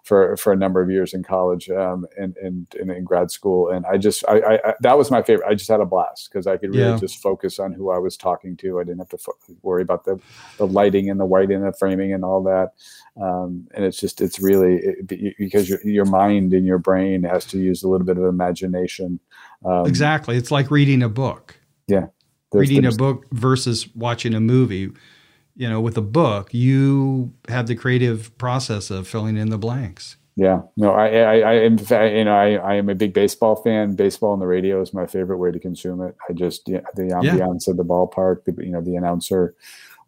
[0.04, 3.70] for for a number of years in college um, and, and, and in grad school,
[3.70, 5.48] and I just I, I, that was my favorite.
[5.48, 7.00] I just had a blast because I could really yeah.
[7.00, 8.80] just focus on who I was talking to.
[8.80, 10.20] I didn't have to fo- worry about the
[10.58, 12.72] the lighting and the white and the framing and all that.
[13.22, 17.46] Um, and it's just it's really it, because your your mind and your brain has
[17.46, 19.22] to use a little bit of imagination
[19.66, 20.38] um, exactly.
[20.38, 21.60] It's like reading a book.
[21.88, 22.08] Yeah.
[22.52, 24.92] There's, reading there's, a book versus watching a movie.
[25.56, 30.18] You know, with a book, you have the creative process of filling in the blanks.
[30.36, 33.56] Yeah, no, I, I, I, in fact, you know, I, I am a big baseball
[33.58, 33.96] fan.
[33.96, 36.16] Baseball on the radio is my favorite way to consume it.
[36.28, 37.72] I just, the ambiance yeah.
[37.72, 39.54] of the ballpark, the, you know, the announcer,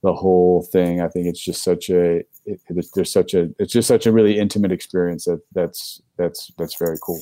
[0.02, 1.00] the whole thing.
[1.00, 4.12] I think it's just such a, it, it, there's such a, it's just such a
[4.12, 7.22] really intimate experience that that's, that's, that's very cool.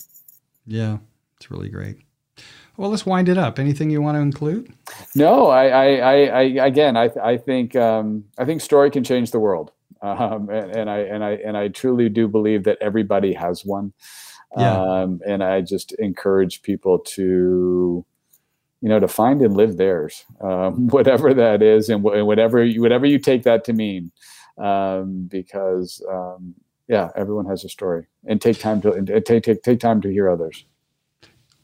[0.65, 0.99] Yeah,
[1.36, 1.97] it's really great.
[2.76, 3.59] Well, let's wind it up.
[3.59, 4.74] Anything you want to include?
[5.15, 9.39] No, I, I, I, again, I, I think, um, I think story can change the
[9.39, 9.71] world,
[10.01, 13.93] um, and, and, I, and I, and I truly do believe that everybody has one.
[14.57, 14.82] Yeah.
[14.82, 18.05] Um, and I just encourage people to,
[18.82, 22.82] you know, to find and live theirs, um, whatever that is, and, and whatever, you,
[22.82, 24.11] whatever you take that to mean,
[24.57, 26.55] um, because, um,
[26.88, 30.09] yeah, everyone has a story, and take time to and take take take time to
[30.09, 30.65] hear others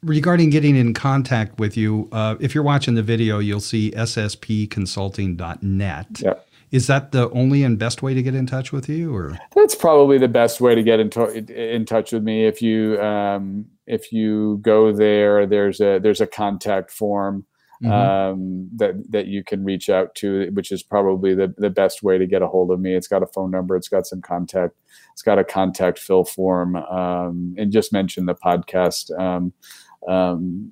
[0.01, 6.07] regarding getting in contact with you, uh, if you're watching the video, you'll see sspconsulting.net.
[6.19, 6.47] Yep.
[6.71, 9.73] Is that the only and best way to get in touch with you, or that's
[9.73, 12.45] probably the best way to get in, to- in touch with me?
[12.45, 17.47] If you um, if you go there, there's a there's a contact form
[17.83, 17.91] mm-hmm.
[17.91, 22.17] um, that that you can reach out to, which is probably the the best way
[22.17, 22.93] to get a hold of me.
[22.93, 24.75] It's got a phone number, it's got some contact,
[25.13, 29.17] it's got a contact fill form, um, and just mention the podcast.
[30.07, 30.71] Um,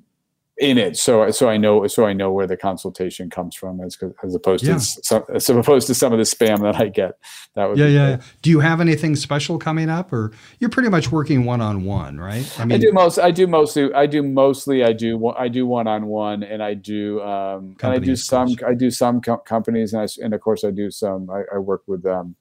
[0.57, 0.97] in it.
[0.97, 4.65] So so i know so i know where the consultation comes from as as opposed
[4.65, 4.73] yeah.
[4.73, 7.13] to some, as opposed to some of the spam that i get.
[7.53, 8.21] That would yeah yeah, yeah.
[8.41, 12.59] Do you have anything special coming up or you're pretty much working one-on-one right?
[12.59, 15.67] I mean i do most i do mostly i do mostly i do i do
[15.67, 20.01] one-on-one and i do um and i do some i do some co- companies and
[20.01, 22.35] i and of course i do some i, I work with um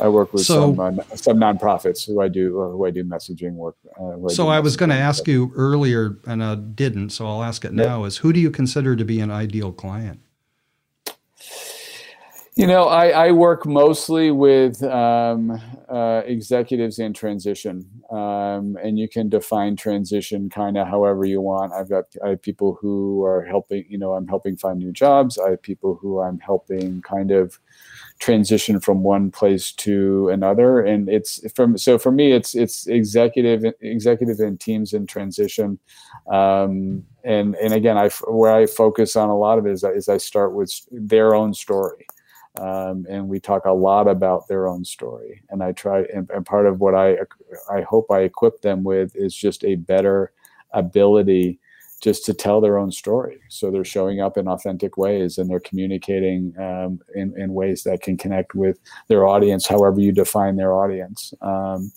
[0.00, 3.04] I work with so, some uh, some nonprofits who I do uh, who I do
[3.04, 3.76] messaging work.
[4.00, 7.42] Uh, I so I was going to ask you earlier, and I didn't, so I'll
[7.42, 10.20] ask it now: Is who do you consider to be an ideal client?
[12.54, 19.08] You know, I, I work mostly with um, uh, executives in transition, um, and you
[19.08, 21.72] can define transition kind of however you want.
[21.72, 23.84] I've got I have people who are helping.
[23.88, 25.38] You know, I'm helping find new jobs.
[25.38, 27.58] I have people who I'm helping kind of
[28.22, 30.80] transition from one place to another.
[30.80, 35.80] And it's from so for me it's it's executive executive and teams in transition.
[36.30, 40.08] Um, and and again i where i focus on a lot of it is, is
[40.08, 42.06] i start with their own story.
[42.60, 45.42] Um, and we talk a lot about their own story.
[45.50, 47.16] And i try and, and part of what i
[47.76, 50.32] i hope i equip them with is just a better
[50.70, 51.58] ability
[52.02, 53.40] just to tell their own story.
[53.48, 58.02] So they're showing up in authentic ways and they're communicating um, in, in ways that
[58.02, 58.78] can connect with
[59.08, 61.32] their audience, however you define their audience.
[61.40, 61.92] Um,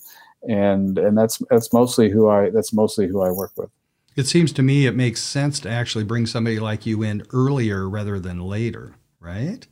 [0.48, 3.70] and and that's that's mostly who I that's mostly who I work with.
[4.14, 7.88] It seems to me it makes sense to actually bring somebody like you in earlier
[7.88, 9.66] rather than later, right?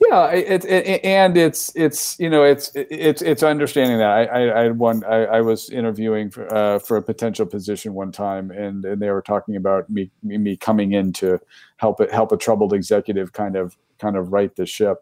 [0.00, 4.06] Yeah, it, it, and it's it's you know it's it's it's understanding that.
[4.08, 8.12] I I, I one I, I was interviewing for, uh, for a potential position one
[8.12, 11.40] time and, and they were talking about me me coming in to
[11.78, 14.98] help it help a troubled executive kind of kind of right the ship,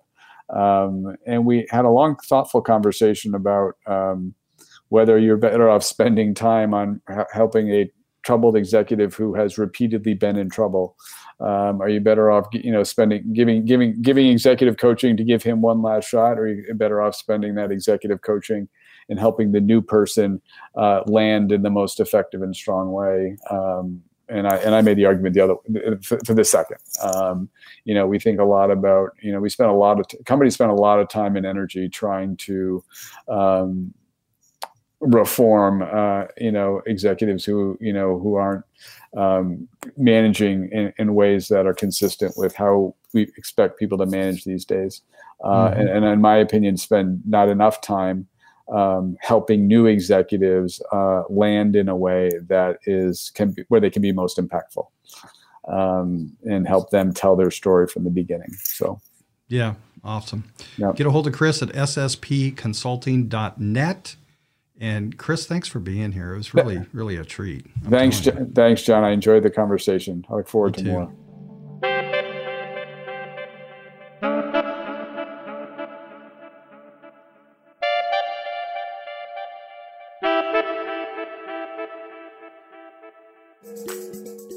[0.48, 4.34] um, and we had a long thoughtful conversation about um,
[4.88, 7.00] whether you're better off spending time on
[7.32, 7.90] helping a
[8.22, 10.96] troubled executive who has repeatedly been in trouble
[11.40, 15.42] um, are you better off, you know, spending giving giving giving executive coaching to give
[15.42, 18.68] him one last shot, or are you better off spending that executive coaching
[19.08, 20.40] and helping the new person
[20.76, 23.36] uh, land in the most effective and strong way?
[23.50, 26.78] Um, and I and I made the argument the other for, for the second.
[27.02, 27.50] Um,
[27.84, 30.18] you know, we think a lot about you know we spend a lot of t-
[30.24, 32.82] companies spend a lot of time and energy trying to
[33.28, 33.92] um,
[35.00, 38.64] reform uh, you know executives who you know who aren't
[39.16, 44.44] um, managing in, in, ways that are consistent with how we expect people to manage
[44.44, 45.02] these days.
[45.42, 45.80] Uh, mm-hmm.
[45.80, 48.26] and, and, in my opinion, spend not enough time
[48.72, 53.90] um, helping new executives uh, land in a way that is can be, where they
[53.90, 54.86] can be most impactful
[55.68, 58.52] um, and help them tell their story from the beginning.
[58.64, 59.00] So,
[59.48, 59.74] yeah,
[60.04, 60.44] awesome.
[60.78, 60.96] Yep.
[60.96, 64.16] Get a hold of Chris at sspconsulting.net.
[64.78, 66.34] And Chris, thanks for being here.
[66.34, 67.66] It was really, really a treat.
[67.84, 69.04] I'm thanks, John, thanks, John.
[69.04, 70.24] I enjoyed the conversation.
[70.28, 70.92] I look forward Me to too.
[70.92, 71.12] more.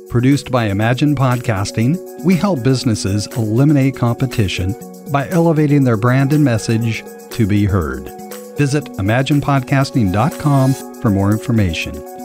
[0.10, 4.76] Produced by Imagine Podcasting, we help businesses eliminate competition
[5.14, 8.12] by elevating their brand and message to be heard.
[8.60, 12.19] Visit imaginepodcasting.com for more information.